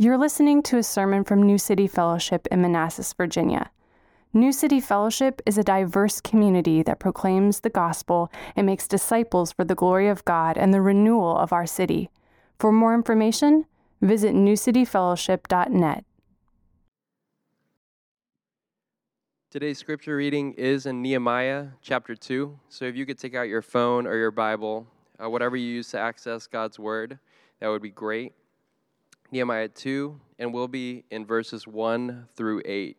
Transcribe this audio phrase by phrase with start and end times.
[0.00, 3.72] You're listening to a sermon from New City Fellowship in Manassas, Virginia.
[4.32, 9.64] New City Fellowship is a diverse community that proclaims the gospel and makes disciples for
[9.64, 12.10] the glory of God and the renewal of our city.
[12.60, 13.66] For more information,
[14.00, 16.04] visit newcityfellowship.net.
[19.50, 22.56] Today's scripture reading is in Nehemiah chapter 2.
[22.68, 24.86] So if you could take out your phone or your Bible,
[25.20, 27.18] uh, whatever you use to access God's word,
[27.58, 28.34] that would be great.
[29.30, 32.96] Nehemiah 2, and we'll be in verses 1 through 8.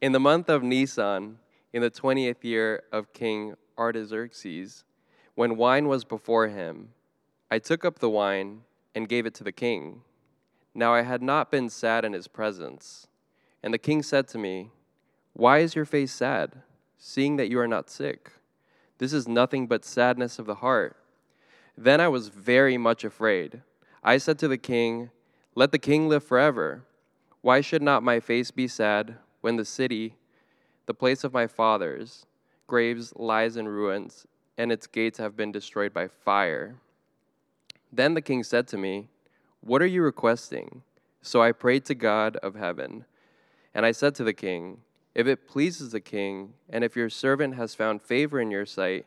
[0.00, 1.38] In the month of Nisan,
[1.72, 4.84] in the 20th year of King Artaxerxes,
[5.36, 6.88] when wine was before him,
[7.50, 8.62] I took up the wine
[8.96, 10.02] and gave it to the king.
[10.74, 13.06] Now I had not been sad in his presence.
[13.62, 14.70] And the king said to me,
[15.34, 16.62] Why is your face sad,
[16.98, 18.32] seeing that you are not sick?
[18.98, 20.96] This is nothing but sadness of the heart.
[21.76, 23.60] Then I was very much afraid.
[24.02, 25.10] I said to the king,
[25.54, 26.84] Let the king live forever.
[27.42, 30.16] Why should not my face be sad when the city,
[30.86, 32.24] the place of my fathers,
[32.66, 36.76] graves lies in ruins, and its gates have been destroyed by fire?
[37.92, 39.08] Then the king said to me,
[39.60, 40.82] What are you requesting?
[41.20, 43.04] So I prayed to God of heaven.
[43.74, 44.78] And I said to the king,
[45.14, 49.06] If it pleases the king, and if your servant has found favor in your sight,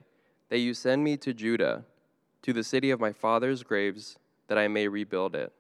[0.50, 1.86] that you send me to Judah
[2.42, 5.52] to the city of my father's graves, that I may rebuild it.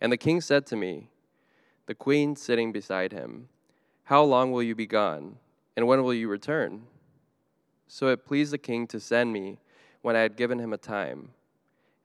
[0.00, 1.08] And the king said to me,
[1.86, 3.48] the queen sitting beside him,
[4.04, 5.36] How long will you be gone,
[5.76, 6.86] and when will you return?
[7.88, 9.58] So it pleased the king to send me
[10.02, 11.30] when I had given him a time.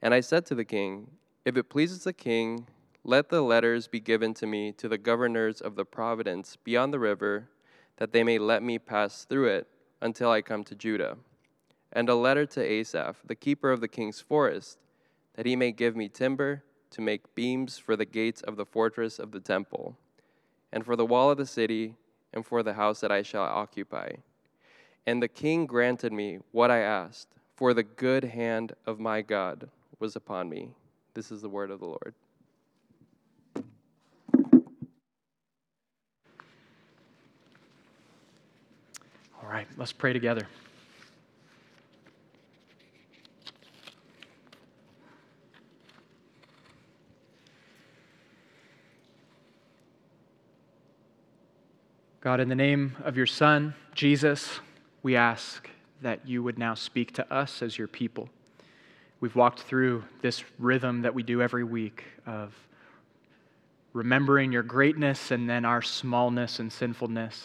[0.02, 1.12] And I said to the king,
[1.46, 2.68] If it pleases the king,
[3.04, 7.00] let the letters be given to me to the governors of the province beyond the
[7.00, 7.50] river,
[7.98, 9.68] that they may let me pass through it
[10.02, 11.18] until I come to Judah
[11.92, 14.78] and a letter to Asaph, the keeper of the king's forest,
[15.36, 19.20] that he may give me timber to make beams for the gates of the fortress
[19.20, 19.98] of the temple,
[20.72, 21.96] and for the wall of the city,
[22.34, 24.12] and for the house that I shall occupy.
[25.06, 29.70] And the king granted me what I asked, for the good hand of my God
[30.00, 30.70] was upon me.
[31.14, 32.14] This is the word of the Lord.
[39.42, 40.48] All right, let's pray together.
[52.22, 54.60] God, in the name of your Son, Jesus,
[55.04, 55.70] we ask
[56.02, 58.28] that you would now speak to us as your people.
[59.22, 62.54] We've walked through this rhythm that we do every week of
[63.94, 67.42] remembering your greatness and then our smallness and sinfulness,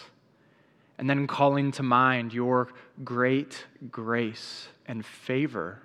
[0.99, 2.67] and then calling to mind your
[3.05, 5.79] great grace and favor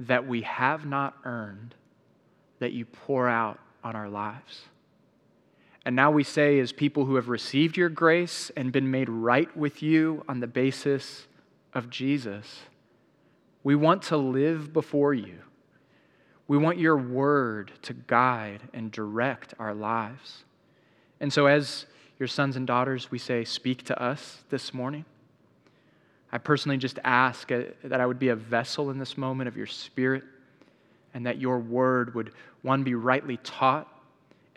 [0.00, 1.72] that we have not earned,
[2.58, 4.62] that you pour out on our lives.
[5.84, 9.54] And now we say, as people who have received your grace and been made right
[9.56, 11.26] with you on the basis
[11.72, 12.62] of Jesus,
[13.62, 15.38] we want to live before you.
[16.46, 20.44] We want your word to guide and direct our lives.
[21.20, 21.86] And so, as
[22.18, 25.04] your sons and daughters, we say, Speak to us this morning.
[26.30, 29.56] I personally just ask uh, that I would be a vessel in this moment of
[29.56, 30.24] your spirit
[31.14, 33.88] and that your word would, one, be rightly taught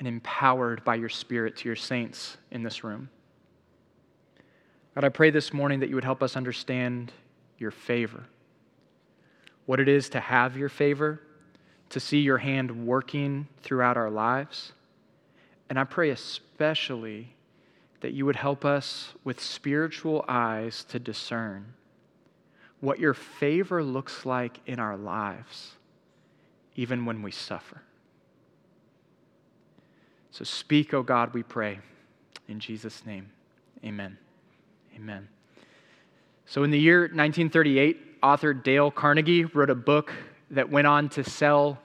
[0.01, 3.07] and empowered by your Spirit to your saints in this room.
[4.95, 7.11] God, I pray this morning that you would help us understand
[7.59, 8.23] your favor,
[9.67, 11.21] what it is to have your favor,
[11.89, 14.71] to see your hand working throughout our lives.
[15.69, 17.35] And I pray especially
[17.99, 21.73] that you would help us with spiritual eyes to discern
[22.79, 25.73] what your favor looks like in our lives,
[26.75, 27.83] even when we suffer.
[30.31, 31.79] So speak, O oh God, we pray.
[32.47, 33.29] In Jesus' name,
[33.83, 34.17] amen.
[34.95, 35.27] Amen.
[36.45, 40.11] So in the year 1938, author Dale Carnegie wrote a book
[40.51, 41.79] that went on to sell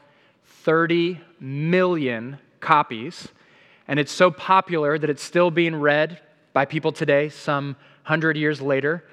[0.62, 3.28] 30 million copies.
[3.88, 6.20] And it's so popular that it's still being read
[6.52, 9.04] by people today, some 100 years later.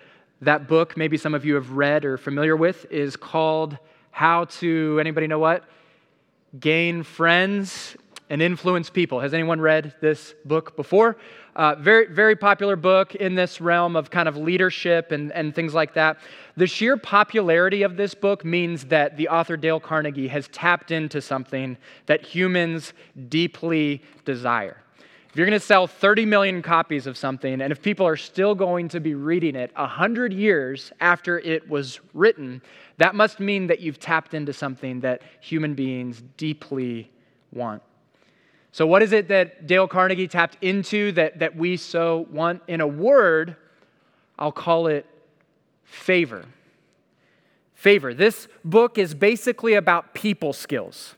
[0.42, 3.78] That book, maybe some of you have read or familiar with, is called
[4.12, 5.64] How to, anybody know what?
[6.60, 7.96] Gain Friends
[8.30, 9.20] and influence people.
[9.20, 11.18] Has anyone read this book before?
[11.56, 15.74] Uh, very, very popular book in this realm of kind of leadership and, and things
[15.74, 16.18] like that.
[16.58, 21.22] The sheer popularity of this book means that the author Dale Carnegie has tapped into
[21.22, 21.78] something
[22.08, 22.94] that humans
[23.30, 24.78] deeply desire.
[25.30, 28.54] If you're going to sell 30 million copies of something, and if people are still
[28.54, 32.62] going to be reading it 100 years after it was written,
[32.98, 37.10] that must mean that you've tapped into something that human beings deeply
[37.52, 37.82] want.
[38.74, 42.64] So, what is it that Dale Carnegie tapped into that, that we so want?
[42.68, 43.56] In a word,
[44.40, 45.06] I'll call it
[45.84, 46.44] favor.
[47.76, 48.16] Favor.
[48.16, 51.14] This book is basically about people skills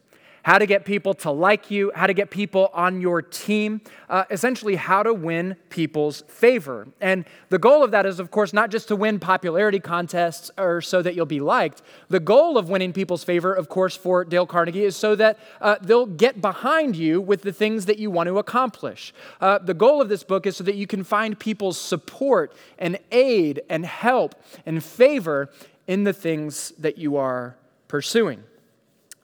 [0.45, 4.25] how to get people to like you, how to get people on your team, uh,
[4.29, 6.87] essentially, how to win people's favor.
[7.01, 10.81] And the goal of that is, of course, not just to win popularity contests or
[10.81, 11.81] so that you'll be liked.
[12.09, 15.77] The goal of winning people's favor, of course, for Dale Carnegie is so that uh,
[15.81, 19.15] they'll get behind you with the things that you want to accomplish.
[19.41, 22.99] Uh, the goal of this book is so that you can find people's support and
[23.11, 25.49] aid and help and favor
[25.87, 27.55] in the things that you are
[27.87, 28.43] pursuing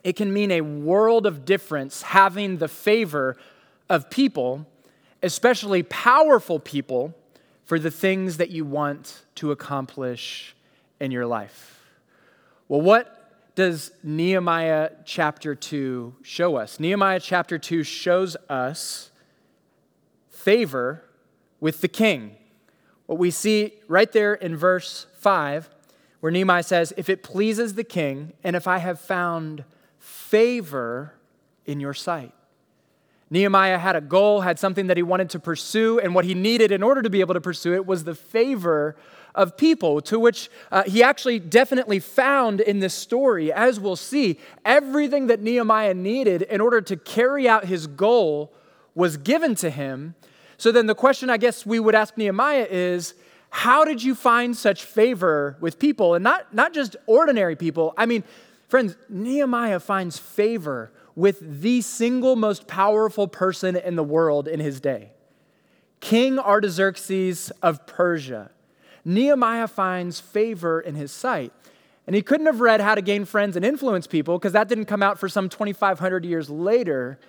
[0.03, 3.37] it can mean a world of difference having the favor
[3.89, 4.65] of people,
[5.21, 7.13] especially powerful people,
[7.65, 10.55] for the things that you want to accomplish
[10.99, 11.79] in your life.
[12.67, 16.79] Well, what does Nehemiah chapter 2 show us?
[16.79, 19.11] Nehemiah chapter 2 shows us
[20.29, 21.03] favor
[21.59, 22.35] with the king.
[23.05, 25.69] What we see right there in verse 5,
[26.21, 29.63] where Nehemiah says, If it pleases the king, and if I have found
[30.01, 31.13] favor
[31.65, 32.33] in your sight.
[33.29, 36.71] Nehemiah had a goal, had something that he wanted to pursue, and what he needed
[36.71, 38.97] in order to be able to pursue it was the favor
[39.33, 44.37] of people, to which uh, he actually definitely found in this story, as we'll see.
[44.65, 48.51] Everything that Nehemiah needed in order to carry out his goal
[48.95, 50.15] was given to him.
[50.57, 53.13] So then the question I guess we would ask Nehemiah is,
[53.49, 56.15] how did you find such favor with people?
[56.15, 57.93] And not, not just ordinary people.
[57.97, 58.25] I mean,
[58.71, 64.79] Friends, Nehemiah finds favor with the single most powerful person in the world in his
[64.79, 65.11] day
[65.99, 68.49] King Artaxerxes of Persia.
[69.03, 71.51] Nehemiah finds favor in his sight.
[72.07, 74.85] And he couldn't have read How to Gain Friends and Influence People because that didn't
[74.85, 77.19] come out for some 2,500 years later.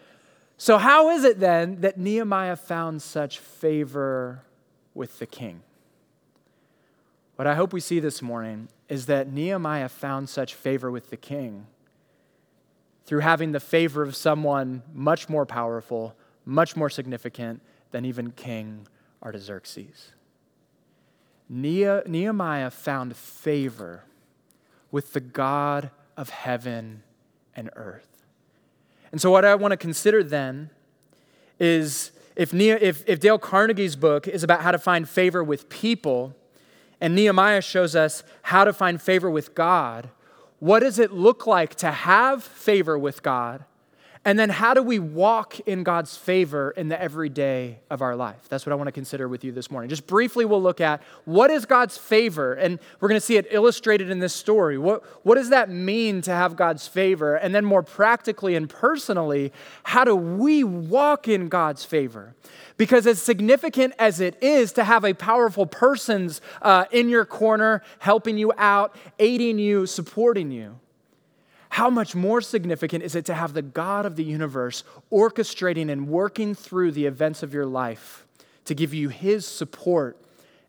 [0.59, 4.45] So, how is it then that Nehemiah found such favor
[4.95, 5.63] with the king?
[7.37, 11.17] What I hope we see this morning is that Nehemiah found such favor with the
[11.17, 11.67] king
[13.05, 16.15] through having the favor of someone much more powerful,
[16.45, 18.87] much more significant than even King
[19.23, 20.13] Artaxerxes.
[21.49, 24.05] Nehemiah found favor
[24.91, 27.03] with the God of heaven
[27.57, 28.25] and earth.
[29.11, 30.71] And so, what I want to consider then
[31.59, 36.35] is if, if, if Dale Carnegie's book is about how to find favor with people,
[37.03, 40.09] and Nehemiah shows us how to find favor with God.
[40.61, 43.65] What does it look like to have favor with God?
[44.25, 48.49] And then how do we walk in God's favor in the everyday of our life?
[48.49, 49.89] That's what I want to consider with you this morning.
[49.89, 53.49] Just briefly, we'll look at what is God's favor, and we're going to see it
[53.51, 54.79] illustrated in this story.
[54.79, 57.35] What, what does that mean to have God's favor?
[57.35, 59.53] And then, more practically and personally,
[59.83, 62.37] how do we walk in God's favor?
[62.77, 67.83] Because, as significant as it is to have a powerful person's uh, in your corner,
[67.99, 70.79] helping you out, aiding you, supporting you,
[71.73, 76.07] how much more significant is it to have the God of the universe orchestrating and
[76.07, 78.27] working through the events of your life
[78.67, 80.19] to give you his support,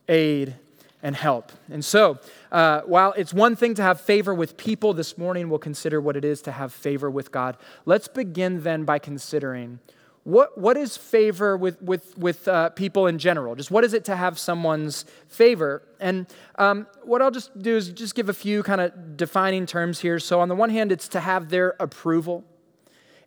[0.07, 0.55] aid,
[1.01, 1.51] and help?
[1.69, 2.19] And so,
[2.53, 6.15] uh, while it's one thing to have favor with people, this morning we'll consider what
[6.15, 7.57] it is to have favor with God.
[7.85, 9.79] Let's begin then by considering
[10.23, 13.55] what, what is favor with, with, with uh, people in general?
[13.55, 15.83] Just what is it to have someone's favor?
[15.99, 19.99] And um, what I'll just do is just give a few kind of defining terms
[19.99, 20.19] here.
[20.19, 22.45] So, on the one hand, it's to have their approval.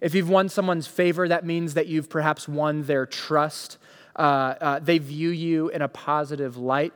[0.00, 3.76] If you've won someone's favor, that means that you've perhaps won their trust.
[4.14, 6.94] Uh, uh, they view you in a positive light.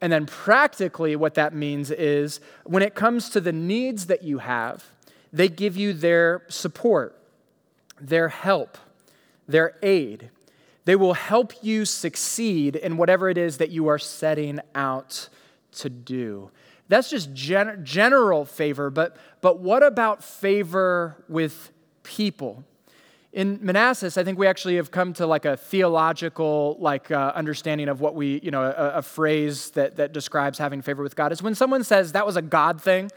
[0.00, 4.38] And then, practically, what that means is when it comes to the needs that you
[4.38, 4.86] have,
[5.34, 7.18] they give you their support,
[8.00, 8.78] their help
[9.46, 10.30] their aid.
[10.84, 15.28] They will help you succeed in whatever it is that you are setting out
[15.72, 16.50] to do.
[16.88, 21.70] That's just gen- general favor, but, but what about favor with
[22.02, 22.64] people?
[23.34, 27.88] in Manassas, I think we actually have come to like a theological like uh, understanding
[27.88, 31.32] of what we, you know, a, a, phrase that, that describes having favor with God
[31.32, 33.10] is when someone says that was a God thing.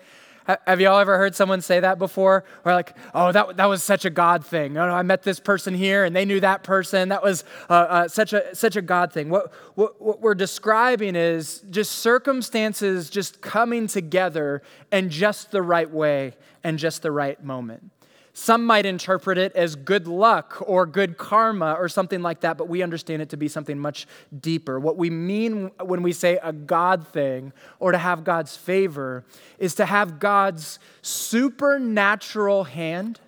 [0.65, 2.45] Have y'all ever heard someone say that before?
[2.63, 4.77] Or like, oh, that, that was such a God thing.
[4.77, 7.09] Oh, I met this person here and they knew that person.
[7.09, 9.29] That was uh, uh, such, a, such a God thing.
[9.29, 14.61] What, what, what we're describing is just circumstances just coming together
[14.91, 17.91] in just the right way and just the right moment.
[18.39, 22.69] Some might interpret it as good luck or good karma or something like that, but
[22.69, 24.05] we understand it to be something much
[24.39, 24.79] deeper.
[24.79, 29.25] What we mean when we say a God thing or to have God's favor
[29.57, 33.19] is to have God's supernatural hand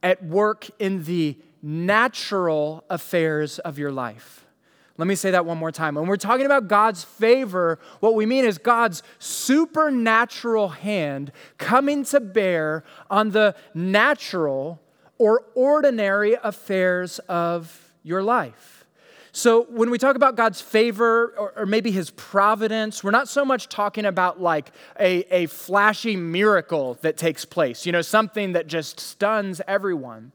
[0.00, 4.46] at work in the natural affairs of your life.
[4.98, 5.94] Let me say that one more time.
[5.94, 12.18] When we're talking about God's favor, what we mean is God's supernatural hand coming to
[12.18, 14.82] bear on the natural
[15.16, 18.84] or ordinary affairs of your life.
[19.30, 23.44] So, when we talk about God's favor or, or, maybe his providence, we're not so
[23.44, 28.66] much talking about like a, a flashy miracle that takes place, you know, something that
[28.66, 30.32] just stuns everyone.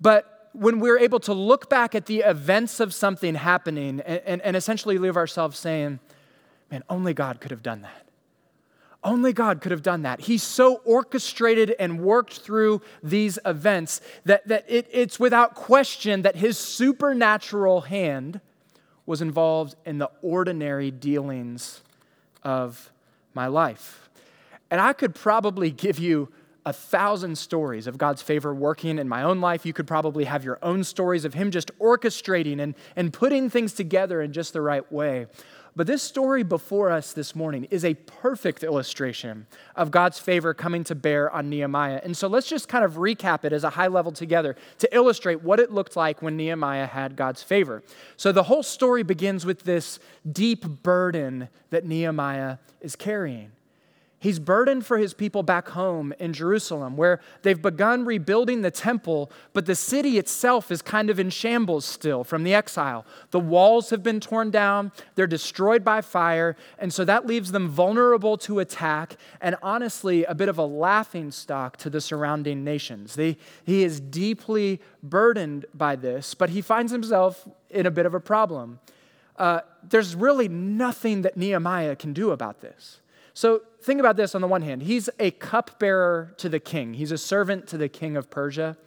[0.00, 4.42] But when we're able to look back at the events of something happening and, and,
[4.42, 6.00] and, essentially leave ourselves saying,
[6.70, 8.06] man, only God could have done that.
[9.04, 10.22] Only God could have done that.
[10.22, 16.36] He so orchestrated and worked through these events that, that it, it's without question that
[16.36, 18.40] his supernatural hand
[19.04, 21.82] was involved in the ordinary dealings
[22.42, 22.90] of
[23.34, 24.08] my life.
[24.70, 26.30] And I could probably give you
[26.66, 29.64] a thousand stories of God's favor working in my own life.
[29.64, 33.72] You could probably have your own stories of Him just orchestrating and, and putting things
[33.72, 35.26] together in just the right way.
[35.76, 39.46] But this story before us this morning is a perfect illustration
[39.76, 42.00] of God's favor coming to bear on Nehemiah.
[42.02, 45.42] And so let's just kind of recap it as a high level together to illustrate
[45.42, 47.82] what it looked like when Nehemiah had God's favor.
[48.16, 50.00] So the whole story begins with this
[50.32, 53.52] deep burden that Nehemiah is carrying.
[54.18, 59.30] He's burdened for his people back home in Jerusalem, where they've begun rebuilding the temple,
[59.52, 63.04] but the city itself is kind of in shambles still from the exile.
[63.30, 67.68] The walls have been torn down, they're destroyed by fire, and so that leaves them
[67.68, 73.16] vulnerable to attack and honestly a bit of a laughing stock to the surrounding nations.
[73.16, 78.14] They, he is deeply burdened by this, but he finds himself in a bit of
[78.14, 78.80] a problem.
[79.36, 83.00] Uh, there's really nothing that Nehemiah can do about this.
[83.36, 84.84] So think about this on the one hand.
[84.84, 88.78] He's a cupbearer to the king, he's a servant to the king of Persia.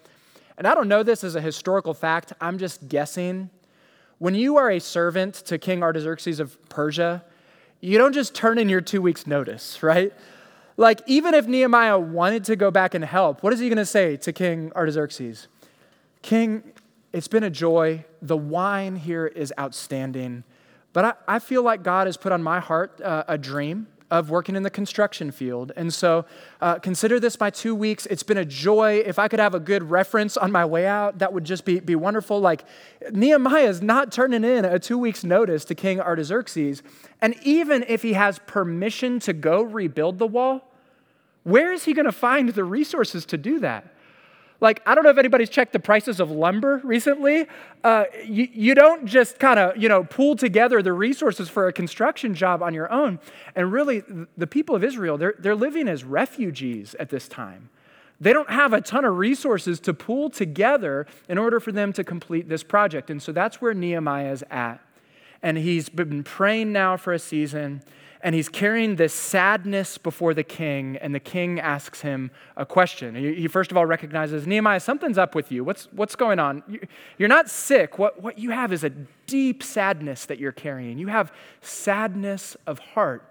[0.58, 3.52] And I don't know this as a historical fact, I'm just guessing.
[4.18, 7.24] When you are a servant to King Artaxerxes of Persia,
[7.80, 10.12] you don't just turn in your two weeks' notice, right?
[10.78, 13.86] Like, even if Nehemiah wanted to go back and help, what is he going to
[13.86, 15.48] say to King Artaxerxes?
[16.24, 16.64] King,
[17.14, 18.04] it's been a joy.
[18.24, 20.44] The wine here is outstanding.
[20.92, 24.30] But I, I feel like God has put on my heart uh, a dream of
[24.30, 25.72] working in the construction field.
[25.76, 26.26] And so
[26.62, 28.06] uh, consider this my two weeks.
[28.08, 29.04] It's been a joy.
[29.06, 31.80] If I could have a good reference on my way out, that would just be,
[31.80, 32.40] be wonderful.
[32.40, 32.66] Like
[33.12, 36.82] Nehemiah is not turning in a two weeks notice to King Artaxerxes.
[37.22, 40.72] And even if he has permission to go rebuild the wall,
[41.44, 43.94] where is he going to find the resources to do that?
[44.62, 47.48] Like, I don't know if anybody's checked the prices of lumber recently.
[47.84, 51.74] Uh, you, you don't just kind of, you know, pool together the resources for a
[51.74, 53.20] construction job on your own.
[53.56, 54.04] And really,
[54.38, 57.70] the people of Israel, they're, they're living as refugees at this time.
[58.22, 62.04] They don't have a ton of resources to pool together in order for them to
[62.04, 63.10] complete this project.
[63.10, 64.82] And so that's where Nehemiah is at.
[65.42, 67.82] And he's been praying now for a season
[68.22, 73.16] and he's carrying this sadness before the king, and the king asks him a question.
[73.16, 75.64] He, first of all recognizes, Nehemiah, something's up with you.
[75.64, 76.64] What's, what's going on?
[77.18, 77.98] You're not sick.
[77.98, 80.98] What, what you have is a deep sadness that you're carrying.
[80.98, 83.24] You have sadness of heart.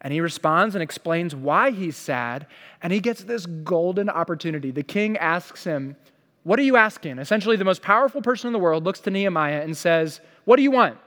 [0.00, 2.46] And he responds and explains why he's sad,
[2.82, 4.70] and he gets this golden opportunity.
[4.70, 5.96] The king asks him,
[6.44, 7.18] What are you asking?
[7.18, 10.62] Essentially, the most powerful person in the world looks to Nehemiah and says, What do
[10.62, 10.98] you want?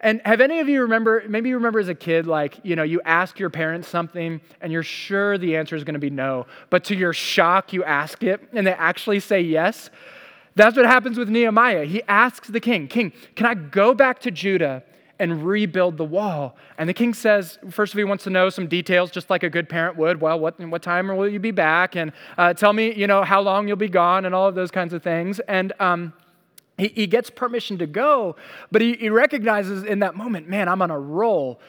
[0.00, 2.82] And have any of you remember, maybe you remember as a kid, like, you know,
[2.82, 6.46] you ask your parents something and you're sure the answer is going to be no,
[6.70, 9.90] but to your shock, you ask it and they actually say yes?
[10.54, 11.84] That's what happens with Nehemiah.
[11.84, 14.82] He asks the king, King, can I go back to Judah
[15.18, 16.56] and rebuild the wall?
[16.78, 19.42] And the king says, first of all, he wants to know some details, just like
[19.42, 20.20] a good parent would.
[20.20, 21.94] Well, what, what time will you be back?
[21.94, 24.70] And uh, tell me, you know, how long you'll be gone and all of those
[24.70, 25.40] kinds of things.
[25.40, 26.14] And, um,
[26.80, 28.36] he, he gets permission to go,
[28.72, 31.60] but he, he recognizes in that moment, man, I'm on a roll.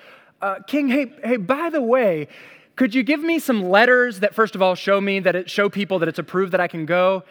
[0.42, 2.28] Uh, King, hey, hey, by the way,
[2.76, 5.70] could you give me some letters that first of all show me that it show
[5.70, 7.24] people that it's approved that I can go?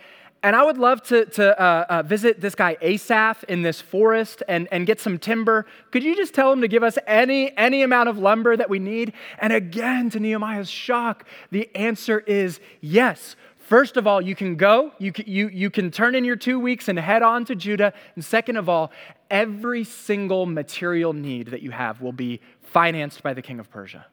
[0.42, 4.42] And I would love to, to uh, uh, visit this guy Asaph in this forest
[4.48, 5.66] and, and get some timber.
[5.90, 8.78] Could you just tell him to give us any, any amount of lumber that we
[8.78, 9.12] need?
[9.38, 13.36] And again, to Nehemiah's shock, the answer is yes.
[13.70, 16.58] First of all, you can go, you can, you, you can turn in your two
[16.58, 17.92] weeks and head on to Judah.
[18.16, 18.90] And second of all,
[19.30, 24.06] every single material need that you have will be financed by the king of Persia.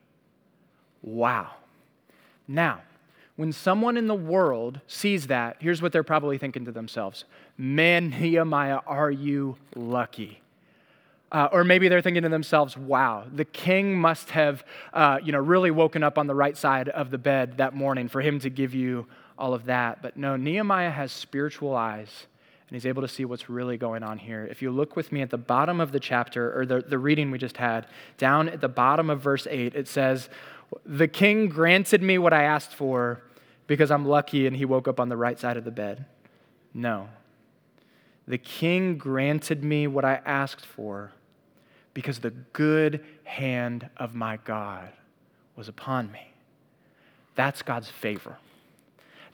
[1.02, 1.56] Wow.
[2.48, 2.82] Now,
[3.36, 7.26] when someone in the world sees that, here's what they're probably thinking to themselves
[7.58, 10.44] Man, Nehemiah, are you lucky?
[11.32, 15.40] Uh, or maybe they're thinking to themselves, wow, the king must have uh, you know,
[15.40, 18.52] really woken up on the right side of the bed that morning for him to
[18.52, 20.02] give you all of that.
[20.02, 22.28] But no, Nehemiah has spiritual eyes
[22.70, 24.46] and he's able to see what's really going on here.
[24.50, 27.32] If you look with me at the bottom of the chapter, or the, the reading
[27.32, 30.28] we just had, down at the bottom of verse 8, it says,
[30.86, 33.22] The king granted me what I asked for
[33.68, 36.06] because I'm lucky and he woke up on the right side of the bed.
[36.74, 37.08] No.
[38.28, 41.12] The king granted me what I asked for
[41.94, 44.90] because the good hand of my God
[45.56, 46.34] was upon me.
[47.36, 48.38] That's God's favor.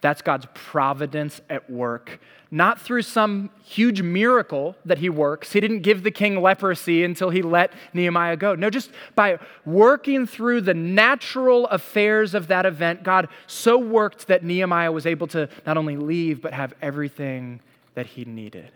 [0.04, 2.20] That's God's providence at work.
[2.52, 5.54] Not through some huge miracle that he works.
[5.54, 8.54] He didn't give the king leprosy until he let Nehemiah go.
[8.54, 14.44] No, just by working through the natural affairs of that event, God so worked that
[14.44, 17.62] Nehemiah was able to not only leave, but have everything
[17.96, 18.74] that he needed.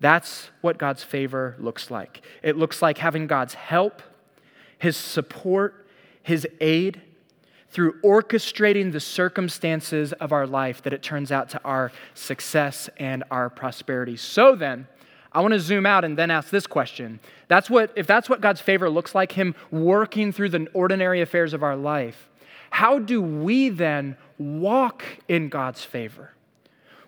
[0.00, 2.20] That's what God's favor looks like.
[2.42, 4.02] It looks like having God's help,
[4.76, 5.86] his support,
[6.22, 7.00] his aid
[7.74, 13.24] through orchestrating the circumstances of our life that it turns out to our success and
[13.32, 14.16] our prosperity.
[14.16, 14.86] So then,
[15.32, 17.18] I want to zoom out and then ask this question.
[17.48, 21.52] That's what if that's what God's favor looks like him working through the ordinary affairs
[21.52, 22.28] of our life.
[22.70, 26.30] How do we then walk in God's favor?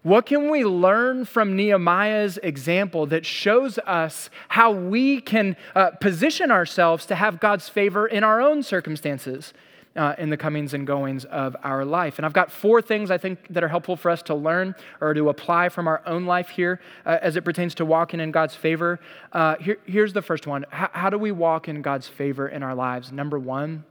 [0.02, 6.50] What can we learn from Nehemiah's example that shows us how we can uh, position
[6.50, 9.52] ourselves to have God's favor in our own circumstances?
[9.96, 12.18] Uh, in the comings and goings of our life.
[12.18, 15.14] And I've got four things I think that are helpful for us to learn or
[15.14, 18.54] to apply from our own life here uh, as it pertains to walking in God's
[18.54, 19.00] favor.
[19.32, 22.62] Uh, here, here's the first one how, how do we walk in God's favor in
[22.62, 23.12] our lives?
[23.12, 23.84] Number one,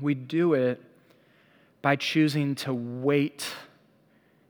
[0.00, 0.82] we do it
[1.82, 3.52] by choosing to wait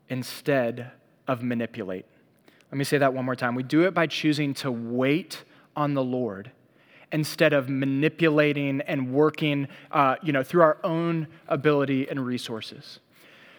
[0.08, 0.90] instead
[1.26, 2.06] of manipulate.
[2.70, 3.54] Let me say that one more time.
[3.54, 5.44] We do it by choosing to wait
[5.76, 6.50] on the Lord
[7.14, 12.98] instead of manipulating and working uh, you know, through our own ability and resources.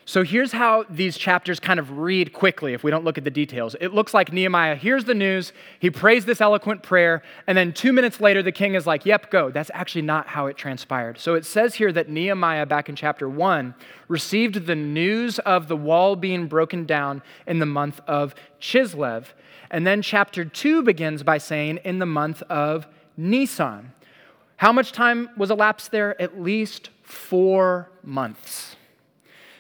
[0.07, 3.31] So here's how these chapters kind of read quickly if we don't look at the
[3.31, 3.75] details.
[3.79, 7.91] It looks like Nehemiah hears the news, he prays this eloquent prayer, and then two
[7.91, 9.49] minutes later, the king is like, Yep, go.
[9.49, 11.17] That's actually not how it transpired.
[11.17, 13.73] So it says here that Nehemiah, back in chapter one,
[14.09, 19.27] received the news of the wall being broken down in the month of Chislev.
[19.71, 22.85] And then chapter two begins by saying, In the month of
[23.17, 23.91] Nisan.
[24.57, 26.19] How much time was elapsed there?
[26.21, 28.75] At least four months.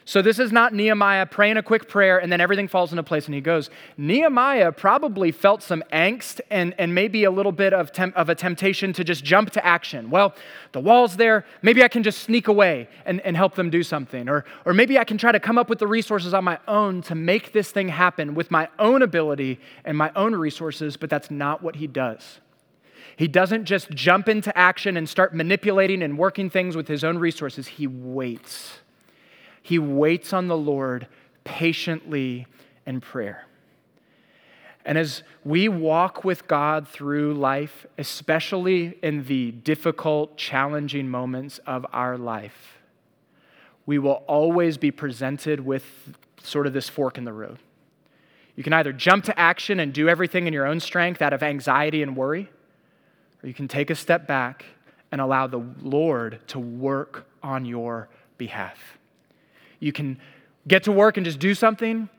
[0.07, 3.25] So this is not Nehemiah praying a quick prayer and then everything falls into place
[3.25, 3.71] and he goes.
[3.97, 8.35] Nehemiah probably felt some angst and, and maybe a little bit of, temp, of a
[8.35, 10.11] temptation to just jump to action.
[10.11, 10.35] Well,
[10.73, 11.43] the wall's there.
[11.63, 14.29] Maybe I can just sneak away and, and help them do something.
[14.29, 17.01] Or, or maybe I can try to come up with the resources on my own
[17.03, 21.31] to make this thing happen with my own ability and my own resources, but that's
[21.31, 22.41] not what he does.
[23.17, 27.17] He doesn't just jump into action and start manipulating and working things with his own
[27.17, 27.67] resources.
[27.67, 28.79] He waits.
[29.61, 31.07] He waits on the Lord
[31.43, 32.47] patiently
[32.85, 33.45] in prayer.
[34.85, 41.85] And as we walk with God through life, especially in the difficult, challenging moments of
[41.91, 42.77] our life,
[43.87, 45.85] we will always be presented with
[46.41, 47.57] sort of this fork in the road.
[48.55, 51.41] You can either jump to action and do everything in your own strength out of
[51.41, 52.49] anxiety and worry,
[53.45, 54.65] or you can take a step back
[55.11, 58.97] and allow the Lord to work on your behalf.
[59.79, 60.17] You can
[60.67, 62.09] get to work and just do something,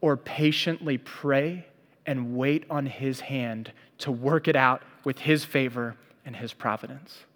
[0.00, 1.66] or patiently pray
[2.04, 5.94] and wait on His hand to work it out with His favor
[6.26, 7.26] and His providence.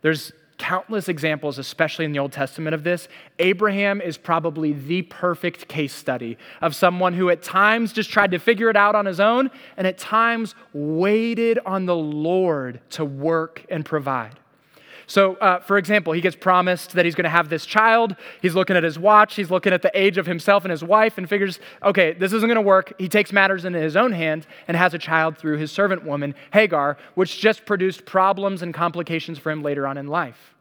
[0.00, 0.32] There's
[0.64, 3.06] countless examples, especially in the Old Testament, of this.
[3.38, 8.38] Abraham is probably the perfect case study of someone who at times just tried to
[8.38, 13.66] figure it out on his own and at times waited on the Lord to work
[13.68, 14.40] and provide.
[15.06, 18.16] So, uh, for example, he gets promised that he's going to have this child.
[18.40, 19.36] He's looking at his watch.
[19.36, 22.48] He's looking at the age of himself and his wife and figures, okay, this isn't
[22.48, 22.94] going to work.
[22.98, 26.34] He takes matters into his own hand and has a child through his servant woman,
[26.54, 30.53] Hagar, which just produced problems and complications for him later on in life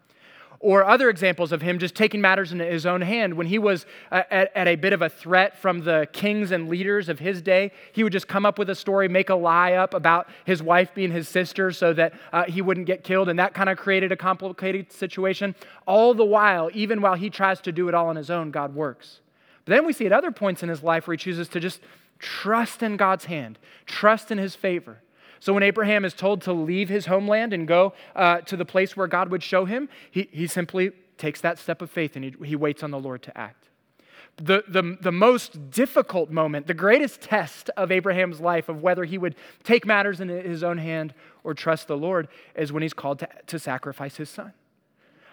[0.63, 3.33] or other examples of him just taking matters into his own hand.
[3.33, 6.69] When he was uh, at, at, a bit of a threat from the kings and
[6.69, 9.73] leaders of his day, he would just come up with a story, make a lie
[9.73, 13.27] up about his wife being his sister so that uh, he wouldn't get killed.
[13.27, 15.53] And that kind of created a complicated situation.
[15.85, 18.73] All the while, even while he tries to do it all on his own, God
[18.73, 19.19] works.
[19.65, 21.81] But then we see at other points in his life where he chooses to just
[22.19, 24.99] trust in God's hand, trust in his favor.
[25.43, 28.95] So when Abraham is told to leave his homeland and go uh, to the place
[28.95, 32.33] where God would show him, he, he simply takes that step of faith and he,
[32.45, 33.67] he waits on the Lord to act.
[34.37, 39.17] The, the, the most difficult moment, the greatest test of Abraham's life of whether he
[39.17, 43.19] would take matters in his own hand or trust the Lord is when he's called
[43.19, 44.53] to, to sacrifice his son.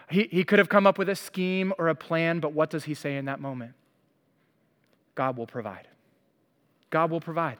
[0.09, 2.83] He, he could have come up with a scheme or a plan, but what does
[2.83, 3.75] he say in that moment?
[5.15, 5.87] God will provide.
[6.89, 7.59] God will provide.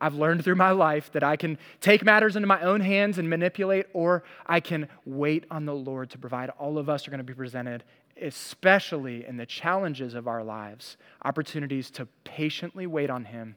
[0.00, 3.28] I've learned through my life that I can take matters into my own hands and
[3.28, 6.50] manipulate, or I can wait on the Lord to provide.
[6.50, 7.84] All of us are going to be presented,
[8.20, 13.56] especially in the challenges of our lives, opportunities to patiently wait on Him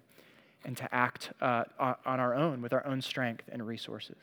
[0.65, 4.17] and to act uh, on our own with our own strength and resources.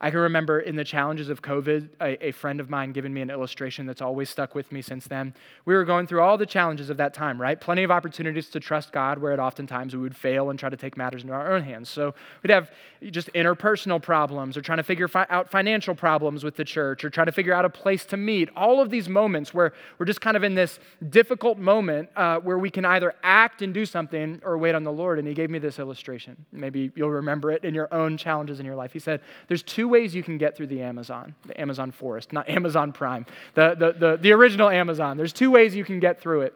[0.00, 3.20] I can remember in the challenges of COVID, a, a, friend of mine giving me
[3.20, 5.34] an illustration that's always stuck with me since then.
[5.64, 7.60] We were going through all the challenges of that time, right?
[7.60, 10.76] Plenty of opportunities to trust God, where it oftentimes we would fail and try to
[10.76, 11.88] take matters into our own hands.
[11.88, 12.70] So we'd have
[13.10, 17.10] just interpersonal problems, or trying to figure fi- out financial problems with the church, or
[17.10, 18.50] trying to figure out a place to meet.
[18.54, 20.78] All of these moments where we're just kind of in this
[21.10, 24.92] difficult moment uh, where we can either act and do something or wait on the
[24.92, 25.18] Lord.
[25.18, 26.36] And he gave me this illustration.
[26.52, 28.92] Maybe you'll remember it in your own challenges in your life.
[28.92, 32.32] He said, There's two two ways you can get through the Amazon, the Amazon forest,
[32.32, 33.24] not Amazon Prime,
[33.54, 35.16] the, the, the, the original Amazon.
[35.16, 36.54] There's two ways you can get through it.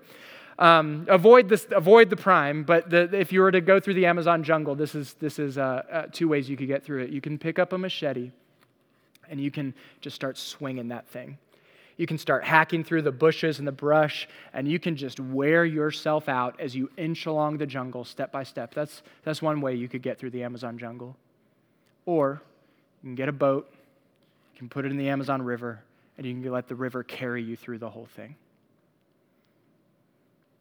[0.58, 4.06] Um, avoid, this, avoid the prime, but the, if you were to go through the
[4.06, 7.10] Amazon jungle, this is, this is uh, uh, two ways you could get through it.
[7.10, 8.30] You can pick up a machete
[9.30, 11.38] and you can just start swinging that thing.
[11.96, 15.64] You can start hacking through the bushes and the brush, and you can just wear
[15.64, 18.74] yourself out as you inch along the jungle step by step.
[18.74, 21.16] That's, that's one way you could get through the Amazon jungle.
[22.06, 22.42] Or
[23.02, 23.68] you can get a boat,
[24.54, 25.82] you can put it in the Amazon River,
[26.16, 28.36] and you can let the river carry you through the whole thing.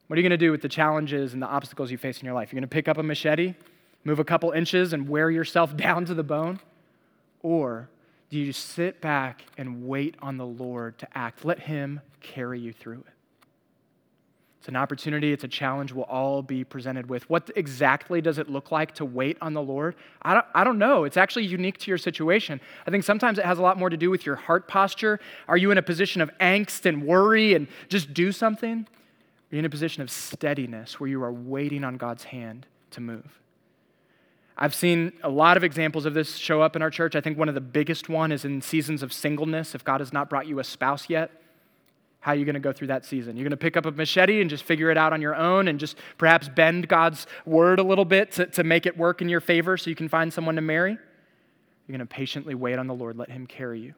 [0.08, 2.25] What are you going to do with the challenges and the obstacles you face in
[2.25, 2.51] your life?
[2.51, 3.54] You're going to pick up a machete,
[4.04, 6.60] move a couple inches, and wear yourself down to the bone?
[7.43, 7.89] Or
[8.30, 11.45] do you just sit back and wait on the Lord to act?
[11.45, 13.20] Let Him carry you through it.
[14.62, 17.28] It's an opportunity, it's a challenge we'll all be presented with.
[17.32, 19.95] What exactly does it look like to wait on the Lord?
[20.21, 21.04] I don't, I don't know.
[21.04, 22.62] It's actually unique to your situation.
[22.86, 25.19] I think sometimes it has a lot more to do with your heart posture.
[25.47, 28.82] Are you in a position of angst and worry and just do something?
[28.82, 33.02] Are you in a position of steadiness where you are waiting on God's hand to
[33.02, 33.39] move?
[34.56, 37.15] I've seen a lot of examples of this show up in our church.
[37.15, 39.74] I think one of the biggest one is in seasons of singleness.
[39.74, 41.32] If God has not brought you a spouse yet,
[42.21, 43.36] how are you going to go through that season?
[43.36, 45.67] You're going to pick up a machete and just figure it out on your own
[45.67, 49.27] and just perhaps bend God's word a little bit to, to make it work in
[49.27, 50.91] your favor so you can find someone to marry?
[50.91, 53.95] You're going to patiently wait on the Lord, let Him carry you.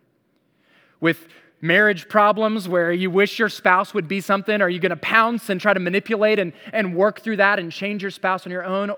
[1.02, 1.28] With
[1.60, 5.50] marriage problems where you wish your spouse would be something, are you going to pounce
[5.50, 8.64] and try to manipulate and, and work through that and change your spouse on your
[8.64, 8.94] own?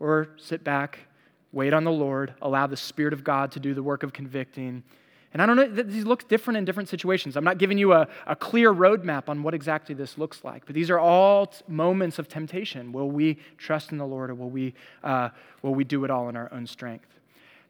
[0.00, 0.98] Or sit back,
[1.52, 4.82] wait on the Lord, allow the Spirit of God to do the work of convicting
[5.36, 7.36] and I don't know, these look different in different situations.
[7.36, 10.74] I'm not giving you a, a clear roadmap on what exactly this looks like, but
[10.74, 12.90] these are all moments of temptation.
[12.90, 14.72] Will we trust in the Lord or will we,
[15.04, 15.28] uh,
[15.60, 17.08] will we do it all in our own strength?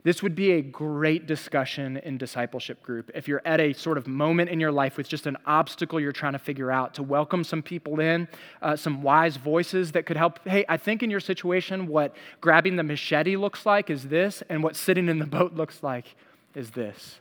[0.04, 3.10] This would be a great discussion in discipleship group.
[3.16, 6.12] If you're at a sort of moment in your life with just an obstacle you're
[6.12, 8.28] trying to figure out, to welcome some people in,
[8.62, 10.38] uh, some wise voices that could help.
[10.46, 14.62] Hey, I think in your situation, what grabbing the machete looks like is this, and
[14.62, 16.14] what sitting in the boat looks like
[16.54, 17.18] is this.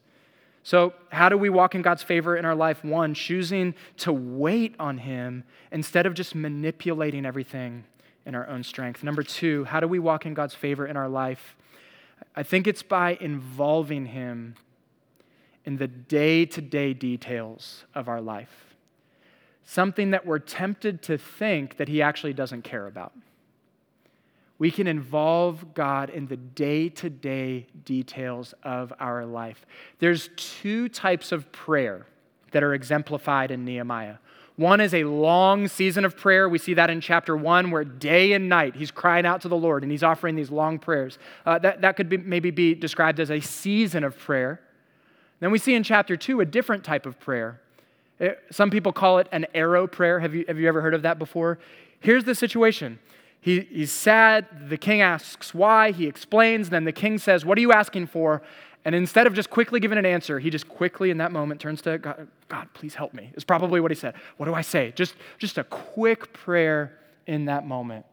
[0.66, 2.84] So, how do we walk in God's favor in our life?
[2.84, 7.84] One, choosing to wait on Him instead of just manipulating everything
[8.26, 9.04] in our own strength.
[9.04, 11.56] Number two, how do we walk in God's favor in our life?
[12.36, 14.56] I think it's by involving Him
[15.66, 18.76] in the day to day details of our life.
[19.66, 23.14] Something that we're tempted to think that He actually doesn't care about
[24.58, 29.66] we can involve God in the day to day details of our life.
[30.00, 32.06] There's two types of prayer
[32.52, 34.16] that are exemplified in Nehemiah.
[34.56, 36.48] One is a long season of prayer.
[36.48, 39.58] We see that in chapter one, where day and night he's crying out to the
[39.58, 41.20] Lord and he's offering these long prayers.
[41.46, 44.62] Uh, that, that could be, maybe be described as a season of prayer.
[45.42, 47.60] Then we see in chapter two a different type of prayer.
[48.18, 50.22] It, uh, some people call it an arrow prayer.
[50.22, 51.60] Have you, have you ever heard of that before?
[52.00, 53.00] Here's the situation
[53.46, 54.48] he, he's sad.
[54.70, 55.92] The king asks why.
[55.92, 56.72] He explains.
[56.72, 58.42] Then the king says, What are you asking for?
[58.84, 61.80] And instead of just quickly giving an answer, he just quickly in that moment turns
[61.84, 64.16] to God, God please help me, is probably what he said.
[64.38, 64.94] What do I say?
[64.96, 68.08] Just, just a quick prayer in that moment.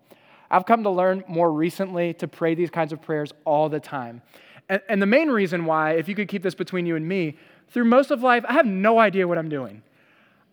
[0.51, 4.21] I've come to learn more recently to pray these kinds of prayers all the time.
[4.69, 7.39] And, and the main reason why, if you could keep this between you and me,
[7.71, 9.83] through most of life, I have no idea what I'm doing.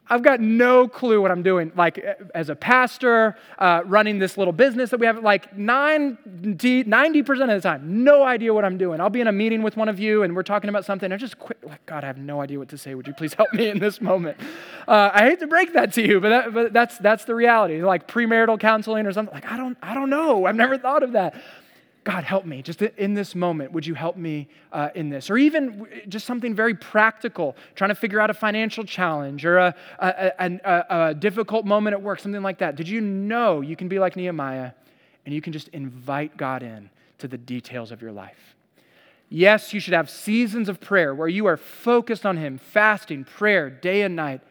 [0.09, 1.71] I've got no clue what I'm doing.
[1.75, 7.29] Like, as a pastor, uh, running this little business that we have, like 90, 90%
[7.29, 8.99] of the time, no idea what I'm doing.
[8.99, 11.11] I'll be in a meeting with one of you and we're talking about something.
[11.11, 12.95] I just quit, like, God, I have no idea what to say.
[12.95, 14.37] Would you please help me in this moment?
[14.87, 17.83] Uh, I hate to break that to you, but, that, but that's, that's the reality.
[17.83, 19.33] Like premarital counseling or something.
[19.33, 20.45] Like, I don't, I don't know.
[20.45, 21.35] I've never thought of that.
[22.09, 22.63] God, help me.
[22.63, 25.29] Just in this moment, would you help me uh, in this?
[25.29, 29.75] Or even just something very practical, trying to figure out a financial challenge or a,
[29.99, 32.75] a, a, a, difficult moment at work, something like that.
[32.75, 34.71] Did you know you can be like Nehemiah
[35.23, 38.55] and you can just invite God in to the details of your life?
[39.29, 43.69] Yes, you should have seasons of prayer where you are focused on Him, fasting, prayer,
[43.69, 44.41] day and night.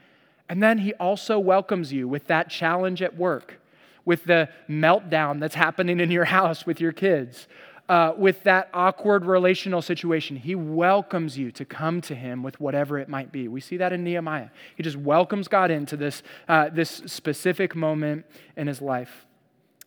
[0.48, 3.60] And then He also welcomes you with that challenge at work
[4.08, 7.46] with the meltdown that's happening in your house with your kids,
[7.90, 10.34] uh, with that awkward relational situation.
[10.34, 13.48] He welcomes you to come to him with whatever it might be.
[13.48, 14.48] We see that in Nehemiah.
[14.76, 18.24] He just welcomes God into this, uh, this specific moment
[18.56, 19.26] in his life.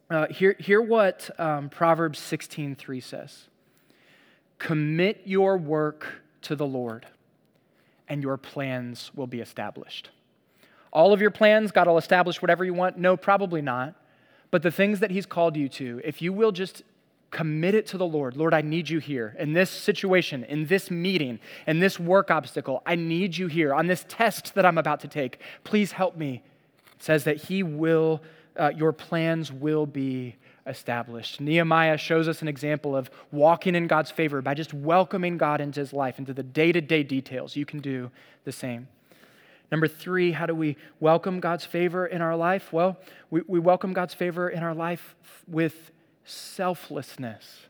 [0.08, 3.48] Uh, hear, hear what um, Proverbs 16:3 says.
[4.60, 7.08] Commit your work to the Lord,
[8.08, 10.12] and your plans will be established.
[10.94, 13.00] All of your plans, God will establish whatever you want?
[13.00, 13.96] No, probably not.
[14.52, 16.84] But the things that He's called you to, if you will just
[17.32, 20.92] commit it to the Lord, Lord, I need you here in this situation, in this
[20.92, 22.84] meeting, in this work obstacle.
[22.86, 25.40] I need you here on this test that I'm about to take.
[25.64, 26.44] Please help me.
[26.98, 28.22] It says that He will,
[28.58, 30.36] uh, your plans will be
[30.68, 31.42] established.
[31.42, 35.80] Nehemiah shows us an example of walking in God's favor by just welcoming God into
[35.80, 37.56] his life, into the day to day details.
[37.56, 38.12] You can do
[38.44, 38.88] the same.
[39.72, 42.74] Number three, how do we welcome God's favor in our life?
[42.74, 42.98] Well,
[43.30, 45.16] we, we welcome God's favor in our life
[45.48, 45.92] with
[46.26, 47.68] selflessness,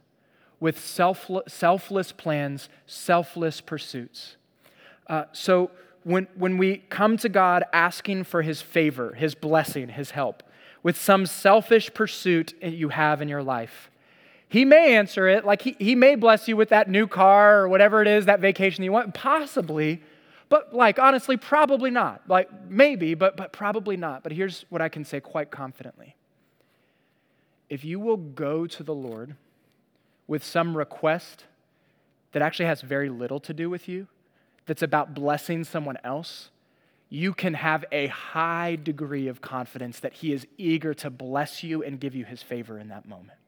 [0.60, 4.36] with self, selfless plans, selfless pursuits.
[5.06, 5.70] Uh, so
[6.04, 10.42] when, when we come to God asking for his favor, his blessing, his help,
[10.82, 13.92] with some selfish pursuit you have in your life,
[14.50, 17.70] he may answer it, like he, he may bless you with that new car or
[17.70, 20.02] whatever it is, that vacation you want, possibly.
[20.52, 22.24] But like honestly, probably not.
[22.28, 24.22] Like maybe, but but probably not.
[24.22, 26.18] But here's what I can say quite confidently.
[27.70, 29.38] If you will go to the Lord
[30.28, 31.46] with some request
[32.34, 34.08] that actually has very little to do with you,
[34.66, 36.50] that's about blessing someone else,
[37.08, 41.82] you can have a high degree of confidence that He is eager to bless you
[41.82, 43.40] and give you His favor in that moment.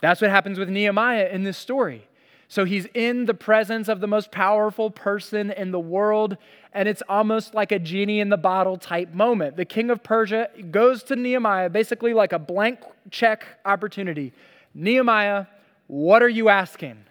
[0.00, 2.08] That's what happens with Nehemiah in this story.
[2.48, 6.36] So he's in the presence of the most powerful person in the world,
[6.72, 9.56] and it's almost like a genie in the bottle type moment.
[9.56, 12.80] The king of Persia goes to Nehemiah, basically like a blank
[13.10, 14.32] check opportunity.
[14.74, 15.46] Nehemiah,
[15.86, 17.04] what are you asking?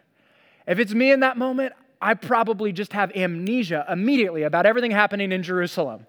[0.68, 5.32] If it's me in that moment, I probably just have amnesia immediately about everything happening
[5.32, 6.06] in Jerusalem.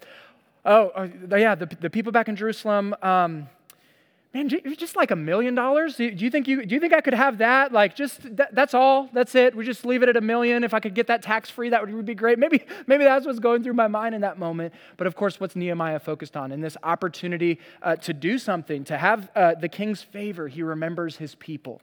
[0.64, 3.48] Oh, uh, yeah, the, the people back in Jerusalem, um,
[4.34, 5.96] man, just like a million dollars?
[5.96, 7.72] Do you think you do you think I could have that?
[7.72, 9.08] Like just that, that's all.
[9.12, 9.54] That's it.
[9.54, 10.64] We just leave it at a million.
[10.64, 12.38] If I could get that tax free, that would be great.
[12.38, 14.74] Maybe maybe that's what's going through my mind in that moment.
[14.96, 18.98] But of course, what's Nehemiah focused on in this opportunity uh, to do something, to
[18.98, 20.48] have uh, the king's favor?
[20.48, 21.80] He remembers his people.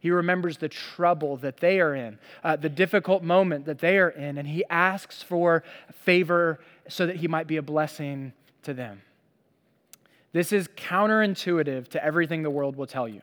[0.00, 4.08] He remembers the trouble that they are in, uh, the difficult moment that they are
[4.08, 5.62] in, and he asks for
[6.02, 8.32] favor so that he might be a blessing
[8.64, 9.00] to them.
[10.32, 13.22] This is counterintuitive to everything the world will tell you.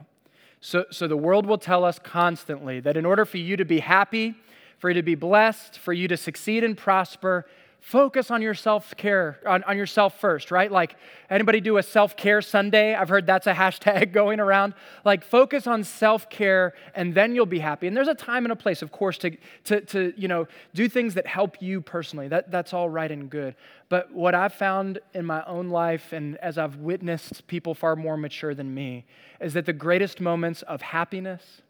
[0.61, 3.79] So, so the world will tell us constantly that in order for you to be
[3.79, 4.35] happy,
[4.77, 7.45] for you to be blessed, for you to succeed and prosper,
[7.79, 10.71] focus on your self-care on, on yourself first right?
[10.71, 10.95] Like
[11.29, 12.93] anybody do a self-care sunday?
[12.93, 14.73] I've heard that's a hashtag going around.
[15.05, 17.87] Like focus on self-care and then you'll be happy.
[17.87, 19.31] And there's a time and a place of course to,
[19.65, 22.27] to, to you know do things that help you personally.
[22.27, 23.55] That, that's all right and good.
[23.89, 28.17] But what i've found in my own life and as i've witnessed people far more
[28.17, 29.05] mature than me
[29.39, 31.61] is that the greatest moments of happiness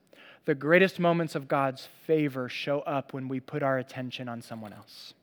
[0.46, 4.74] the greatest moments of god's favor show up when we put our attention on someone
[4.74, 5.14] else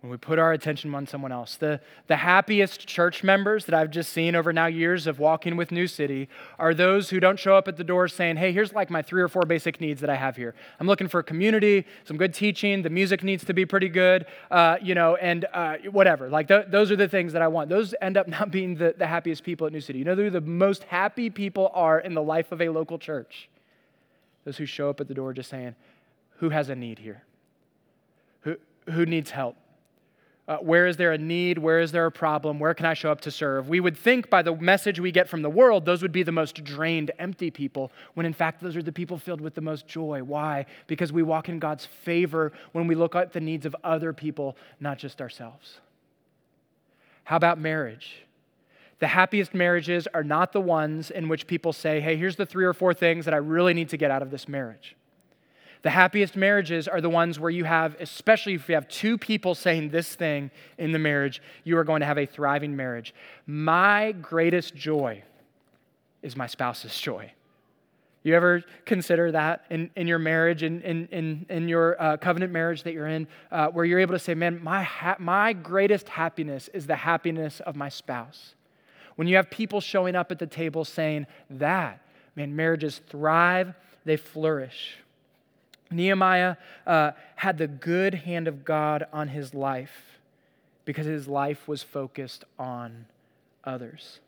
[0.00, 1.56] when we put our attention on someone else.
[1.56, 5.72] The, the happiest church members that I've just seen over now years of walking with
[5.72, 8.90] New City are those who don't show up at the door saying, hey, here's like
[8.90, 10.54] my three or four basic needs that I have here.
[10.78, 14.26] I'm looking for a community, some good teaching, the music needs to be pretty good,
[14.52, 16.28] uh, you know, and uh, whatever.
[16.28, 17.68] Like th- those are the things that I want.
[17.68, 19.98] Those end up not being the, the happiest people at New City.
[19.98, 23.48] You know who the most happy people are in the life of a local church?
[24.44, 25.74] Those who show up at the door just saying,
[26.36, 27.24] who has a need here?
[28.42, 28.56] Who,
[28.92, 29.56] who needs help?
[30.48, 31.58] Uh, where is there a need?
[31.58, 32.58] Where is there a problem?
[32.58, 33.68] Where can I show up to serve?
[33.68, 36.32] We would think by the message we get from the world, those would be the
[36.32, 39.86] most drained, empty people, when in fact, those are the people filled with the most
[39.86, 40.22] joy.
[40.22, 40.64] Why?
[40.86, 44.56] Because we walk in God's favor when we look at the needs of other people,
[44.80, 45.80] not just ourselves.
[47.24, 48.24] How about marriage?
[49.00, 52.64] The happiest marriages are not the ones in which people say, hey, here's the three
[52.64, 54.96] or four things that I really need to get out of this marriage.
[55.82, 59.54] The happiest marriages are the ones where you have, especially if you have two people
[59.54, 63.14] saying this thing in the marriage, you are going to have a thriving marriage.
[63.46, 65.22] My greatest joy
[66.22, 67.32] is my spouse's joy.
[68.24, 72.82] You ever consider that in, in your marriage, in, in, in, your uh, covenant marriage
[72.82, 76.68] that you're in, uh, where you're able to say, man, my, ha- my greatest happiness
[76.74, 78.54] is the happiness of my spouse?
[79.14, 82.02] When you have people showing up at the table saying that,
[82.34, 84.96] man, marriages thrive, they flourish.
[85.90, 90.20] Nehemiah uh, had the good hand of God on his life
[90.84, 93.06] because his life was focused on
[93.64, 94.20] others.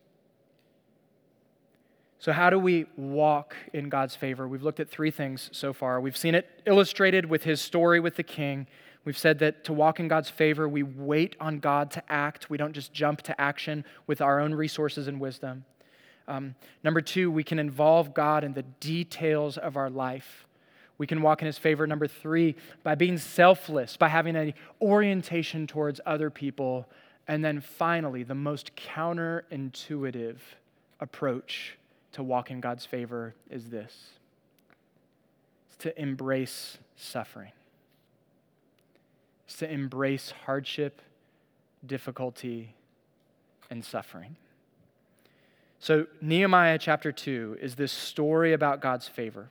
[2.19, 4.47] So, how do we walk in God's favor?
[4.47, 6.03] We've looked at three things so far.
[6.03, 8.67] We've seen it illustrated with his story with the king.
[9.07, 12.51] We've said that to walk in God's favor, we wait on God to act.
[12.51, 15.65] We don't just jump to action with our own resources and wisdom.
[16.29, 20.47] Um, number two, we can involve God in the details of our life.
[21.01, 21.87] We can walk in his favor.
[21.87, 26.87] Number three, by being selfless, by having an orientation towards other people.
[27.27, 30.37] And then finally, the most counterintuitive
[31.01, 31.79] approach
[32.13, 34.11] to walk in God's favor is this
[35.69, 37.53] it's to embrace suffering,
[39.47, 41.01] it's to embrace hardship,
[41.87, 42.75] difficulty,
[43.71, 44.37] and suffering.
[45.79, 49.49] So, Nehemiah chapter 2 is this story about God's favor.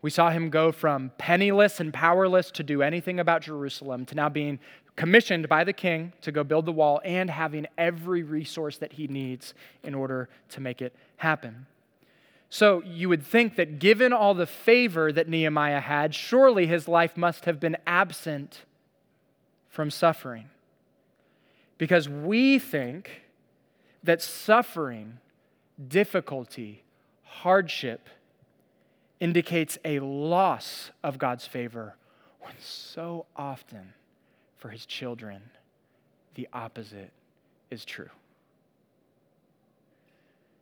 [0.00, 4.28] We saw him go from penniless and powerless to do anything about Jerusalem to now
[4.28, 4.60] being
[4.94, 9.06] commissioned by the king to go build the wall and having every resource that he
[9.06, 11.66] needs in order to make it happen.
[12.50, 17.16] So you would think that given all the favor that Nehemiah had, surely his life
[17.16, 18.64] must have been absent
[19.68, 20.48] from suffering.
[21.76, 23.22] Because we think
[24.02, 25.18] that suffering,
[25.86, 26.82] difficulty,
[27.22, 28.08] hardship,
[29.20, 31.96] indicates a loss of God's favor,
[32.40, 33.92] when so often
[34.56, 35.42] for his children,
[36.34, 37.10] the opposite
[37.70, 38.10] is true.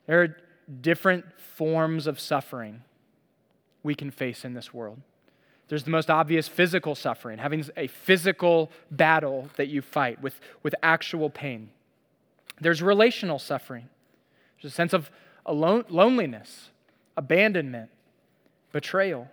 [0.07, 0.37] There are
[0.81, 2.83] different forms of suffering
[3.83, 5.01] we can face in this world.
[5.69, 10.75] There's the most obvious physical suffering, having a physical battle that you fight with, with
[10.83, 11.71] actual pain.
[12.61, 13.89] There's relational suffering,
[14.57, 15.11] there's a sense of
[15.45, 16.71] alone, loneliness,
[17.17, 17.91] abandonment,
[18.77, 19.27] betrayal.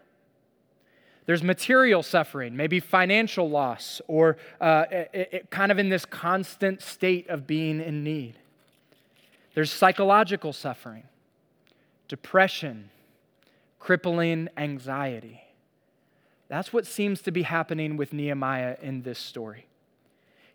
[1.26, 6.82] There's material suffering, maybe financial loss, or uh, it, it, kind of in this constant
[6.82, 8.36] state of being in need.
[9.54, 11.04] There's psychological suffering,
[12.08, 12.90] depression,
[13.80, 15.42] crippling anxiety.
[16.48, 19.66] That's what seems to be happening with Nehemiah in this story.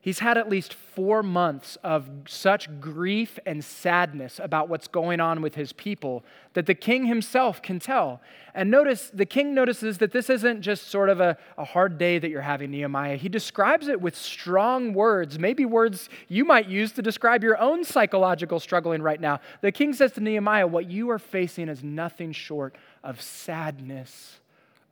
[0.00, 5.42] He's had at least four months of such grief and sadness about what's going on
[5.42, 8.20] with his people that the king himself can tell.
[8.54, 12.20] And notice, the king notices that this isn't just sort of a, a hard day
[12.20, 13.16] that you're having, Nehemiah.
[13.16, 17.82] He describes it with strong words, maybe words you might use to describe your own
[17.82, 19.40] psychological struggling right now.
[19.62, 24.38] The king says to Nehemiah, What you are facing is nothing short of sadness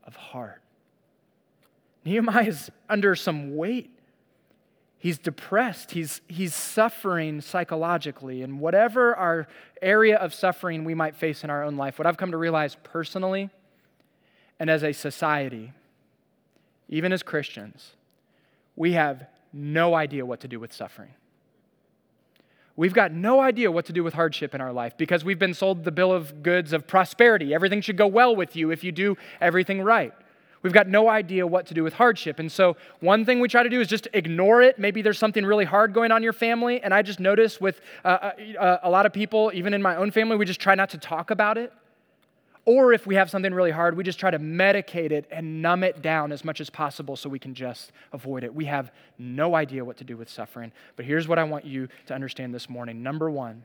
[0.04, 0.62] of heart.
[2.04, 3.95] Nehemiah is under some weight
[5.06, 5.92] He's depressed.
[5.92, 8.42] He's, he's suffering psychologically.
[8.42, 9.46] And whatever our
[9.80, 12.76] area of suffering we might face in our own life, what I've come to realize
[12.82, 13.50] personally
[14.58, 15.72] and as a society,
[16.88, 17.92] even as Christians,
[18.74, 21.10] we have no idea what to do with suffering.
[22.74, 25.54] We've got no idea what to do with hardship in our life because we've been
[25.54, 27.54] sold the bill of goods of prosperity.
[27.54, 30.14] Everything should go well with you if you do everything right.
[30.66, 32.40] We've got no idea what to do with hardship.
[32.40, 34.80] And so, one thing we try to do is just ignore it.
[34.80, 36.80] Maybe there's something really hard going on in your family.
[36.80, 39.94] And I just notice with uh, uh, uh, a lot of people, even in my
[39.94, 41.72] own family, we just try not to talk about it.
[42.64, 45.84] Or if we have something really hard, we just try to medicate it and numb
[45.84, 48.52] it down as much as possible so we can just avoid it.
[48.52, 50.72] We have no idea what to do with suffering.
[50.96, 53.04] But here's what I want you to understand this morning.
[53.04, 53.62] Number one,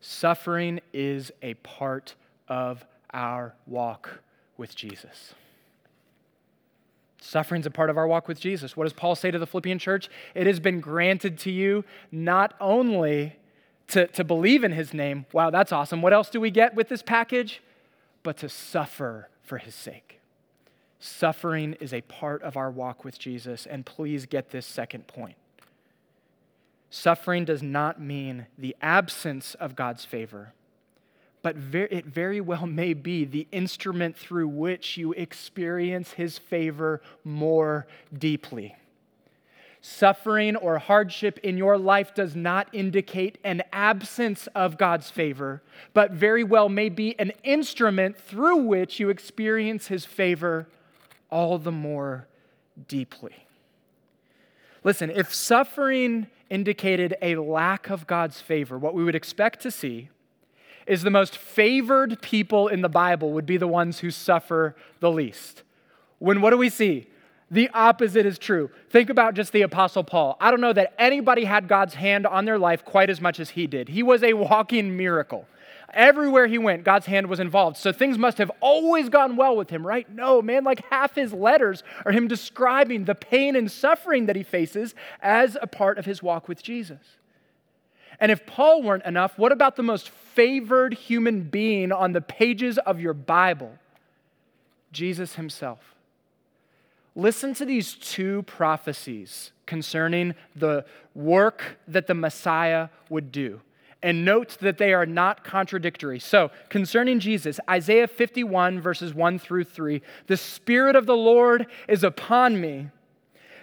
[0.00, 2.14] suffering is a part
[2.48, 4.22] of our walk
[4.56, 5.34] with Jesus.
[7.20, 8.76] Suffering's a part of our walk with Jesus.
[8.76, 10.08] What does Paul say to the Philippian church?
[10.34, 13.36] It has been granted to you not only
[13.88, 15.26] to, to believe in his name.
[15.32, 16.00] Wow, that's awesome.
[16.00, 17.62] What else do we get with this package?
[18.22, 20.20] But to suffer for his sake.
[20.98, 25.36] Suffering is a part of our walk with Jesus, and please get this second point.
[26.90, 30.52] Suffering does not mean the absence of God's favor,
[31.42, 37.86] but it very well may be the instrument through which you experience His favor more
[38.16, 38.76] deeply.
[39.82, 45.62] Suffering or hardship in your life does not indicate an absence of God's favor,
[45.94, 50.68] but very well may be an instrument through which you experience His favor
[51.30, 52.26] all the more
[52.88, 53.46] deeply.
[54.84, 60.10] Listen, if suffering indicated a lack of God's favor, what we would expect to see
[60.90, 65.10] is the most favored people in the Bible would be the ones who suffer the
[65.10, 65.62] least.
[66.18, 67.06] When what do we see?
[67.48, 68.70] The opposite is true.
[68.90, 70.36] Think about just the Apostle Paul.
[70.40, 73.50] I don't know that anybody had God's hand on their life quite as much as
[73.50, 73.88] he did.
[73.88, 75.46] He was a walking miracle.
[75.94, 77.76] Everywhere he went, God's hand was involved.
[77.76, 80.10] So things must have always gone well with him, right?
[80.12, 84.42] No, man, like half his letters are him describing the pain and suffering that he
[84.42, 86.98] faces as a part of his walk with Jesus.
[88.20, 92.78] And if Paul weren't enough, what about the most favored human being on the pages
[92.78, 93.72] of your Bible?
[94.92, 95.94] Jesus himself.
[97.16, 103.60] Listen to these two prophecies concerning the work that the Messiah would do.
[104.02, 106.18] And note that they are not contradictory.
[106.18, 112.02] So, concerning Jesus, Isaiah 51, verses 1 through 3 the Spirit of the Lord is
[112.02, 112.88] upon me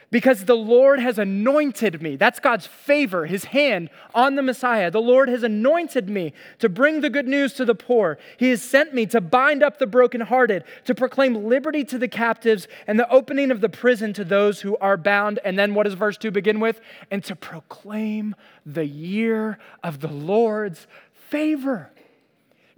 [0.10, 2.16] because the Lord has anointed me.
[2.16, 4.90] That's God's favor, his hand on the Messiah.
[4.90, 8.18] The Lord has anointed me to bring the good news to the poor.
[8.38, 12.68] He has sent me to bind up the brokenhearted, to proclaim liberty to the captives,
[12.88, 15.40] and the opening of the prison to those who are bound.
[15.44, 16.80] And then what does verse 2 begin with?
[17.12, 18.36] And to proclaim
[18.66, 20.88] the year of the Lord's
[21.30, 21.92] favor.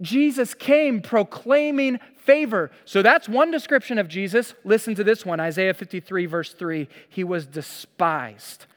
[0.01, 1.99] Jesus came proclaiming
[2.29, 2.69] favor.
[2.85, 4.53] So that's one description of Jesus.
[4.63, 6.87] Listen to this one Isaiah 53, verse 3.
[7.09, 8.67] He was despised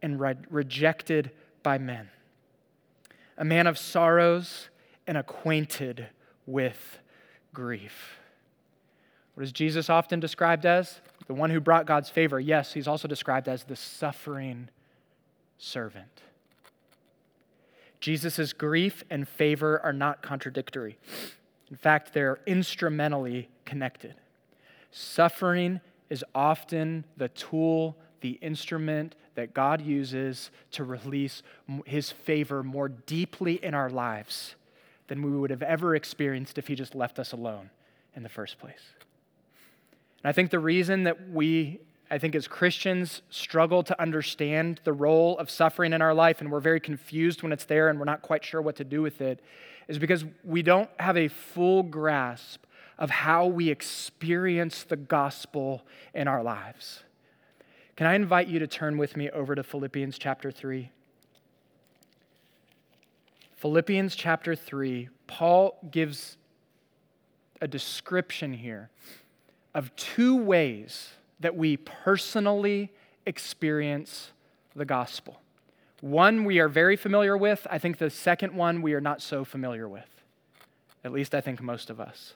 [0.00, 1.30] and re- rejected
[1.62, 2.08] by men,
[3.36, 4.70] a man of sorrows
[5.06, 6.06] and acquainted
[6.46, 7.00] with
[7.52, 8.18] grief.
[9.34, 11.02] What is Jesus often described as?
[11.26, 12.40] The one who brought God's favor.
[12.40, 14.70] Yes, he's also described as the suffering
[15.58, 16.22] servant.
[18.00, 20.96] Jesus' grief and favor are not contradictory.
[21.70, 24.14] In fact, they're instrumentally connected.
[24.90, 31.42] Suffering is often the tool, the instrument that God uses to release
[31.84, 34.54] his favor more deeply in our lives
[35.08, 37.70] than we would have ever experienced if he just left us alone
[38.14, 38.94] in the first place.
[40.22, 44.92] And I think the reason that we I think as Christians struggle to understand the
[44.92, 48.04] role of suffering in our life and we're very confused when it's there and we're
[48.04, 49.40] not quite sure what to do with it
[49.88, 52.64] is because we don't have a full grasp
[52.98, 55.82] of how we experience the gospel
[56.14, 57.02] in our lives.
[57.94, 60.90] Can I invite you to turn with me over to Philippians chapter 3?
[63.56, 66.36] Philippians chapter 3, Paul gives
[67.60, 68.90] a description here
[69.74, 71.10] of two ways
[71.40, 72.92] that we personally
[73.24, 74.32] experience
[74.74, 75.40] the gospel.
[76.00, 77.66] One we are very familiar with.
[77.70, 80.08] I think the second one we are not so familiar with.
[81.04, 82.34] At least I think most of us.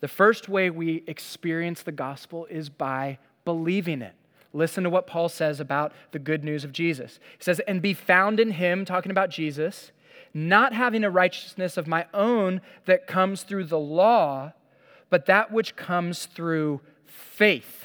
[0.00, 4.14] The first way we experience the gospel is by believing it.
[4.52, 7.20] Listen to what Paul says about the good news of Jesus.
[7.38, 9.92] He says, And be found in him, talking about Jesus,
[10.34, 14.52] not having a righteousness of my own that comes through the law,
[15.08, 17.84] but that which comes through faith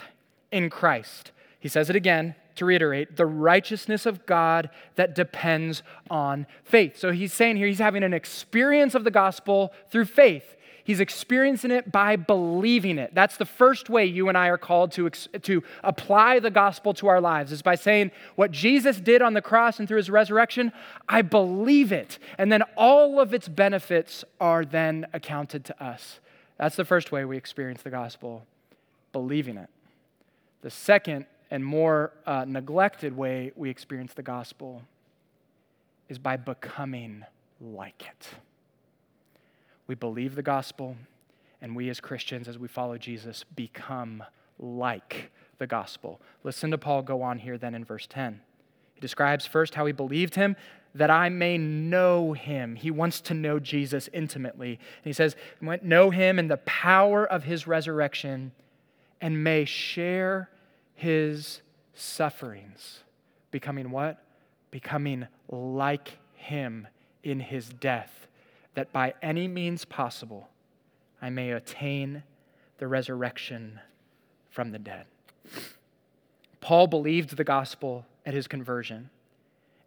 [0.51, 1.32] in Christ.
[1.59, 6.97] He says it again to reiterate the righteousness of God that depends on faith.
[6.97, 10.56] So he's saying here he's having an experience of the gospel through faith.
[10.86, 13.16] He's experiencing it by believing it.
[13.16, 17.08] That's the first way you and I are called to, to apply the gospel to
[17.08, 20.72] our lives, is by saying, What Jesus did on the cross and through his resurrection,
[21.10, 22.20] I believe it.
[22.38, 26.20] And then all of its benefits are then accounted to us.
[26.60, 28.45] That's the first way we experience the gospel,
[29.12, 29.70] believing it.
[30.62, 31.26] The second
[31.56, 34.82] and more uh, neglected way we experience the gospel
[36.10, 37.24] is by becoming
[37.62, 38.28] like it.
[39.88, 40.97] We believe the gospel,
[41.62, 44.22] and we as Christians, as we follow Jesus, become
[44.60, 46.20] like the gospel.
[46.43, 48.41] Listen to Paul go on here then in verse 10.
[48.93, 50.58] He describes first how he believed him,
[50.93, 52.76] that I may know him.
[52.76, 54.72] He wants to know Jesus intimately.
[54.72, 58.51] And he says, Know him in the power of his resurrection
[59.22, 60.49] and may share
[60.96, 61.62] his
[61.93, 63.04] sufferings,
[63.52, 64.24] becoming what?
[64.72, 66.88] Becoming like him
[67.24, 68.28] in his death,
[68.74, 70.50] that by any means possible
[71.22, 72.24] I may attain
[72.78, 73.80] the resurrection
[74.50, 75.06] from the dead.
[76.62, 79.10] Paul believed the gospel at his conversion,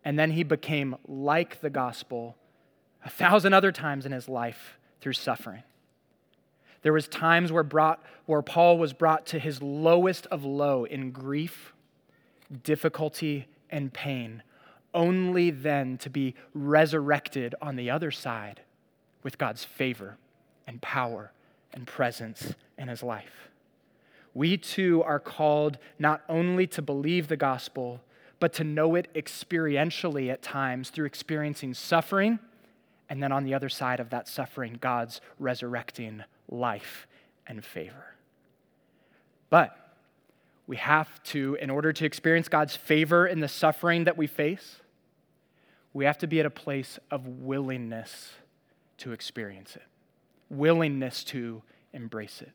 [0.04, 2.36] and then he became like the gospel
[3.04, 5.62] a thousand other times in his life through suffering.
[6.82, 11.10] There was times where, brought, where Paul was brought to his lowest of low in
[11.10, 11.72] grief,
[12.62, 14.42] difficulty, and pain,
[14.94, 18.60] only then to be resurrected on the other side
[19.22, 20.16] with God's favor
[20.66, 21.32] and power
[21.72, 23.48] and presence in his life.
[24.34, 28.00] We too are called not only to believe the gospel,
[28.40, 32.38] but to know it experientially at times through experiencing suffering,
[33.08, 37.07] and then on the other side of that suffering, God's resurrecting life
[37.46, 38.14] and favor.
[39.51, 39.76] But
[40.66, 44.76] we have to, in order to experience God's favor in the suffering that we face,
[45.94, 48.32] we have to be at a place of willingness
[48.99, 49.86] to experience it,
[50.51, 52.53] willingness to embrace it.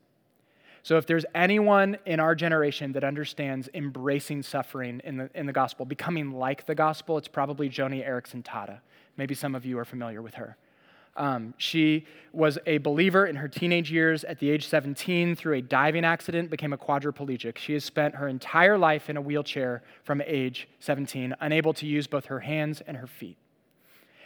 [0.84, 5.54] So, if there's anyone in our generation that understands embracing suffering in the, in the
[5.54, 8.80] gospel, becoming like the gospel, it's probably Joni Eareckson Tada.
[9.16, 10.58] Maybe some of you are familiar with her.
[11.16, 14.24] Um, she was a believer in her teenage years.
[14.24, 17.58] At the age 17, through a diving accident, became a quadriplegic.
[17.58, 22.08] She has spent her entire life in a wheelchair from age 17, unable to use
[22.08, 23.38] both her hands and her feet.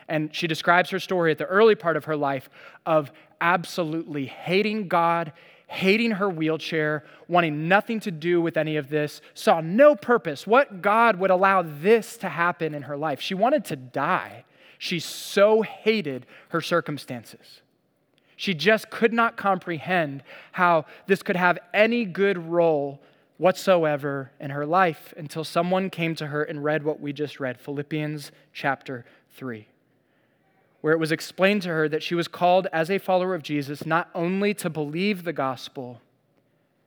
[0.07, 2.49] And she describes her story at the early part of her life
[2.85, 3.11] of
[3.41, 5.33] absolutely hating God,
[5.67, 10.47] hating her wheelchair, wanting nothing to do with any of this, saw no purpose.
[10.47, 13.19] What God would allow this to happen in her life?
[13.19, 14.45] She wanted to die.
[14.78, 17.61] She so hated her circumstances.
[18.36, 23.01] She just could not comprehend how this could have any good role
[23.38, 27.59] whatsoever in her life until someone came to her and read what we just read
[27.59, 29.05] Philippians chapter
[29.36, 29.67] 3,
[30.82, 33.86] where it was explained to her that she was called as a follower of Jesus
[33.86, 36.01] not only to believe the gospel,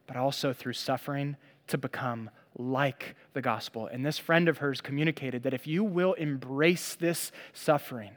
[0.06, 1.36] but also through suffering
[1.68, 2.30] to become
[2.60, 3.86] like the gospel.
[3.86, 8.12] And this friend of hers communicated that if you will embrace this suffering,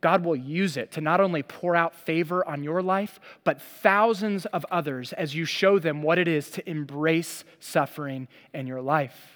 [0.00, 4.46] God will use it to not only pour out favor on your life, but thousands
[4.46, 9.35] of others as you show them what it is to embrace suffering in your life.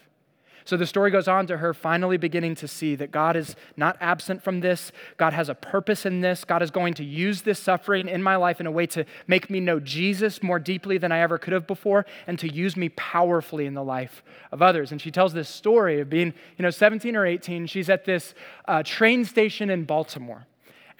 [0.64, 3.96] So the story goes on to her finally beginning to see that God is not
[4.00, 4.92] absent from this.
[5.16, 6.44] God has a purpose in this.
[6.44, 9.50] God is going to use this suffering in my life in a way to make
[9.50, 12.88] me know Jesus more deeply than I ever could have before and to use me
[12.90, 14.92] powerfully in the life of others.
[14.92, 17.66] And she tells this story of being, you know, 17 or 18.
[17.66, 18.34] She's at this
[18.66, 20.46] uh, train station in Baltimore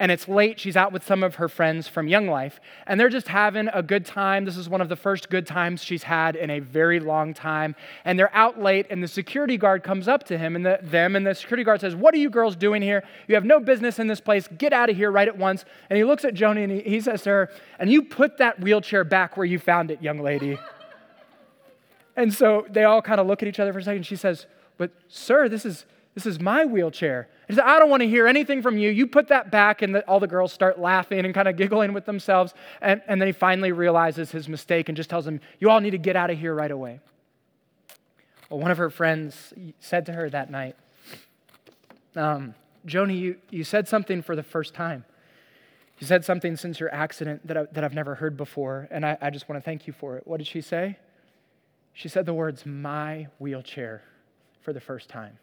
[0.01, 0.59] and it's late.
[0.59, 3.83] She's out with some of her friends from Young Life, and they're just having a
[3.83, 4.45] good time.
[4.45, 7.75] This is one of the first good times she's had in a very long time.
[8.03, 11.15] And they're out late, and the security guard comes up to him and the, them,
[11.15, 13.03] and the security guard says, What are you girls doing here?
[13.27, 14.49] You have no business in this place.
[14.57, 15.65] Get out of here right at once.
[15.91, 18.59] And he looks at Joni and he, he says to her, And you put that
[18.59, 20.57] wheelchair back where you found it, young lady.
[22.15, 24.07] and so they all kind of look at each other for a second.
[24.07, 24.47] She says,
[24.79, 27.29] But, sir, this is this is my wheelchair.
[27.47, 28.89] He said, I don't want to hear anything from you.
[28.89, 29.81] You put that back.
[29.81, 32.53] And the, all the girls start laughing and kind of giggling with themselves.
[32.81, 35.91] And, and then he finally realizes his mistake and just tells them, You all need
[35.91, 36.99] to get out of here right away.
[38.49, 40.75] Well, one of her friends said to her that night,
[42.17, 42.55] um,
[42.85, 45.05] Joni, you, you said something for the first time.
[45.99, 49.17] You said something since your accident that, I, that I've never heard before, and I,
[49.21, 50.27] I just want to thank you for it.
[50.27, 50.97] What did she say?
[51.93, 54.01] She said the words, my wheelchair,
[54.61, 55.37] for the first time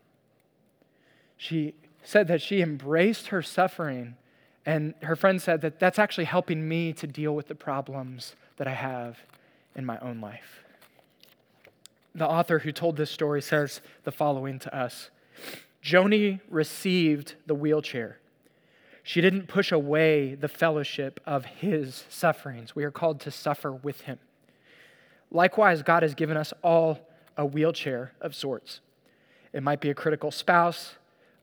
[1.39, 4.17] she said that she embraced her suffering.
[4.67, 8.67] And her friend said that that's actually helping me to deal with the problems that
[8.67, 9.19] I have
[9.75, 10.65] in my own life.
[12.15, 15.11] The author who told this story says the following to us
[15.83, 18.19] Joni received the wheelchair.
[19.05, 22.75] She didn't push away the fellowship of his sufferings.
[22.75, 24.19] We are called to suffer with him.
[25.31, 26.99] Likewise, God has given us all
[27.37, 28.81] a wheelchair of sorts.
[29.53, 30.97] It might be a critical spouse,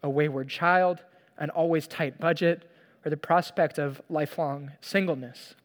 [0.05, 1.03] a wayward child,
[1.39, 2.69] an always tight budget,
[3.03, 5.55] or the prospect of lifelong singleness.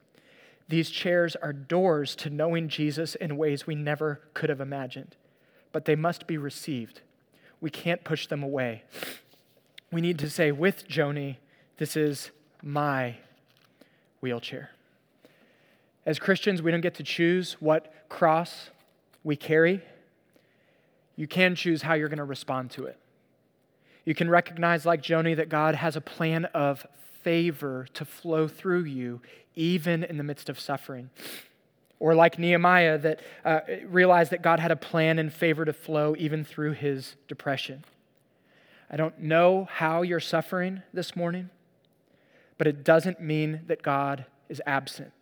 [0.67, 5.15] These chairs are doors to knowing Jesus in ways we never could have imagined,
[5.73, 7.03] but they must be received.
[7.61, 8.85] We can't push them away.
[9.93, 11.37] We need to say with Joni,
[11.77, 12.31] This is
[12.63, 13.17] my
[14.23, 14.71] wheelchair.
[16.07, 18.71] As Christians, we don't get to choose what cross
[19.23, 19.83] we carry.
[21.15, 23.00] You can choose how you're going to respond to it.
[24.05, 26.87] You can recognize, like Joni, that God has a plan of
[27.23, 29.21] favor to flow through you,
[29.55, 31.11] even in the midst of suffering.
[31.99, 36.15] Or like Nehemiah, that uh, realized that God had a plan and favor to flow
[36.19, 37.85] even through his depression.
[38.91, 41.51] I don't know how you're suffering this morning,
[42.59, 45.13] but it doesn't mean that God is absent.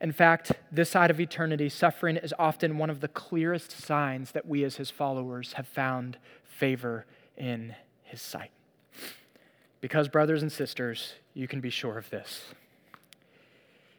[0.00, 4.46] In fact, this side of eternity, suffering is often one of the clearest signs that
[4.46, 7.76] we as his followers have found favor in
[8.12, 8.50] his sight.
[9.80, 12.44] Because, brothers and sisters, you can be sure of this.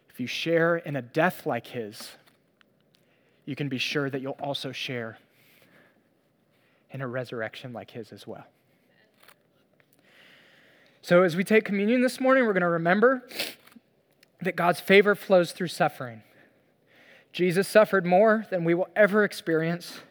[0.10, 2.12] If you share in a death like his,
[3.46, 5.18] you can be sure that you'll also share
[6.92, 8.46] in a resurrection like his as well.
[11.02, 13.28] So, as we take communion this morning, we're going to remember
[14.42, 16.22] that God's favor flows through suffering.
[17.34, 20.02] Jesus suffered more than we will ever experience.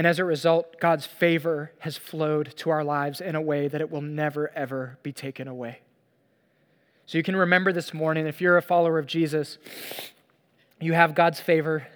[0.00, 3.82] And as a result, God's favor has flowed to our lives in a way that
[3.82, 5.80] it will never, ever be taken away.
[7.04, 9.58] So you can remember this morning, if you're a follower of Jesus,
[10.80, 11.86] you have God's favor,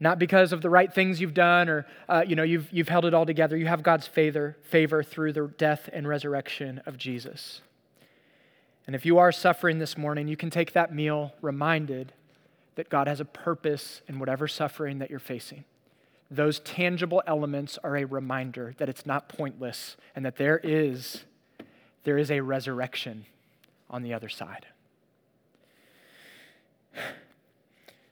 [0.00, 3.04] not because of the right things you've done or uh, you know, you've, you've held
[3.04, 3.58] it all together.
[3.58, 7.60] You have God's favor, favor through the death and resurrection of Jesus.
[8.86, 12.14] And if you are suffering this morning, you can take that meal reminded
[12.76, 15.64] that God has a purpose in whatever suffering that you're facing.
[16.30, 21.24] Those tangible elements are a reminder that it's not pointless and that there is,
[22.04, 23.24] there is a resurrection
[23.88, 24.66] on the other side.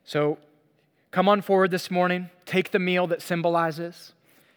[0.04, 0.38] So
[1.10, 4.12] come on forward this morning, take the meal that symbolizes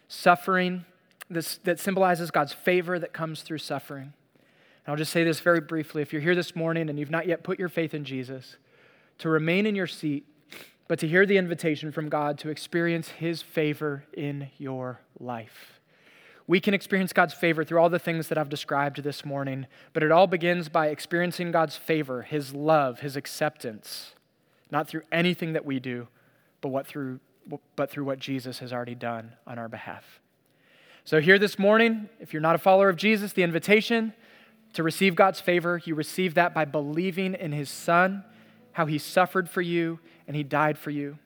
[0.08, 0.84] suffering,
[1.28, 4.12] this, that symbolizes God's favor that comes through suffering.
[4.86, 6.02] I'll just say this very briefly.
[6.02, 8.56] If you're here this morning and you've not yet put your faith in Jesus,
[9.18, 10.26] to remain in your seat,
[10.90, 15.78] but to hear the invitation from God to experience His favor in your life.
[16.48, 20.02] We can experience God's favor through all the things that I've described this morning, but
[20.02, 24.16] it all begins by experiencing God's favor, His love, His acceptance,
[24.72, 26.08] not through anything that we do,
[26.60, 27.20] but what through
[27.76, 30.18] but through what Jesus has already done on our behalf.
[31.04, 34.12] So here this morning, if you're not a follower of Jesus, the invitation
[34.72, 38.24] to receive God's favor, you receive that by believing in his son,
[38.80, 41.18] how he suffered for you and he died for you.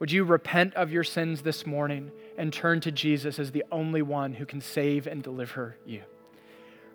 [0.00, 4.02] Would you repent of your sins this morning and turn to Jesus as the only
[4.02, 6.02] one who can save and deliver you?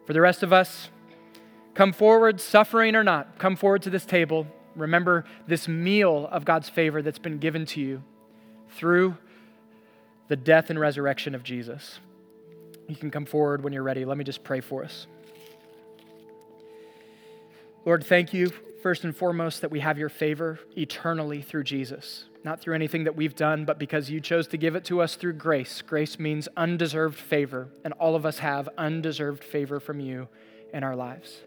[0.06, 0.90] For the rest of us,
[1.74, 4.46] come forward, suffering or not, come forward to this table.
[4.76, 8.04] Remember this meal of God's favor that's been given to you
[8.76, 9.18] through
[10.28, 12.00] the death and resurrection of Jesus.
[12.88, 14.06] You can come forward when you're ready.
[14.06, 15.08] Let me just pray for us.
[17.86, 22.26] Lord, thank you first and foremost that we have your favor eternally through Jesus.
[22.44, 25.16] Not through anything that we've done, but because you chose to give it to us
[25.16, 25.82] through grace.
[25.82, 30.30] Grace means undeserved favor, and all of us have undeserved favor from you
[30.74, 31.42] in our lives.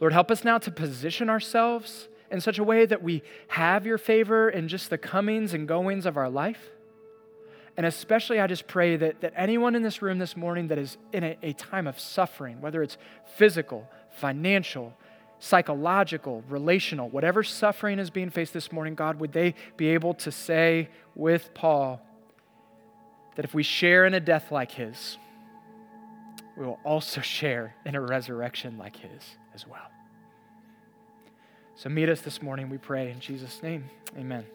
[0.00, 3.98] Lord, help us now to position ourselves in such a way that we have your
[3.98, 6.70] favor in just the comings and goings of our life.
[7.76, 10.96] And especially, I just pray that, that anyone in this room this morning that is
[11.12, 12.96] in a, a time of suffering, whether it's
[13.36, 14.94] physical, financial,
[15.44, 20.32] psychological, relational, whatever suffering is being faced this morning, God, would they be able to
[20.32, 22.00] say with Paul
[23.36, 25.18] that if we share in a death like his,
[26.56, 29.22] we will also share in a resurrection like his
[29.54, 29.90] as well.
[31.74, 33.90] So meet us this morning, we pray in Jesus' name.
[34.16, 34.46] Amen.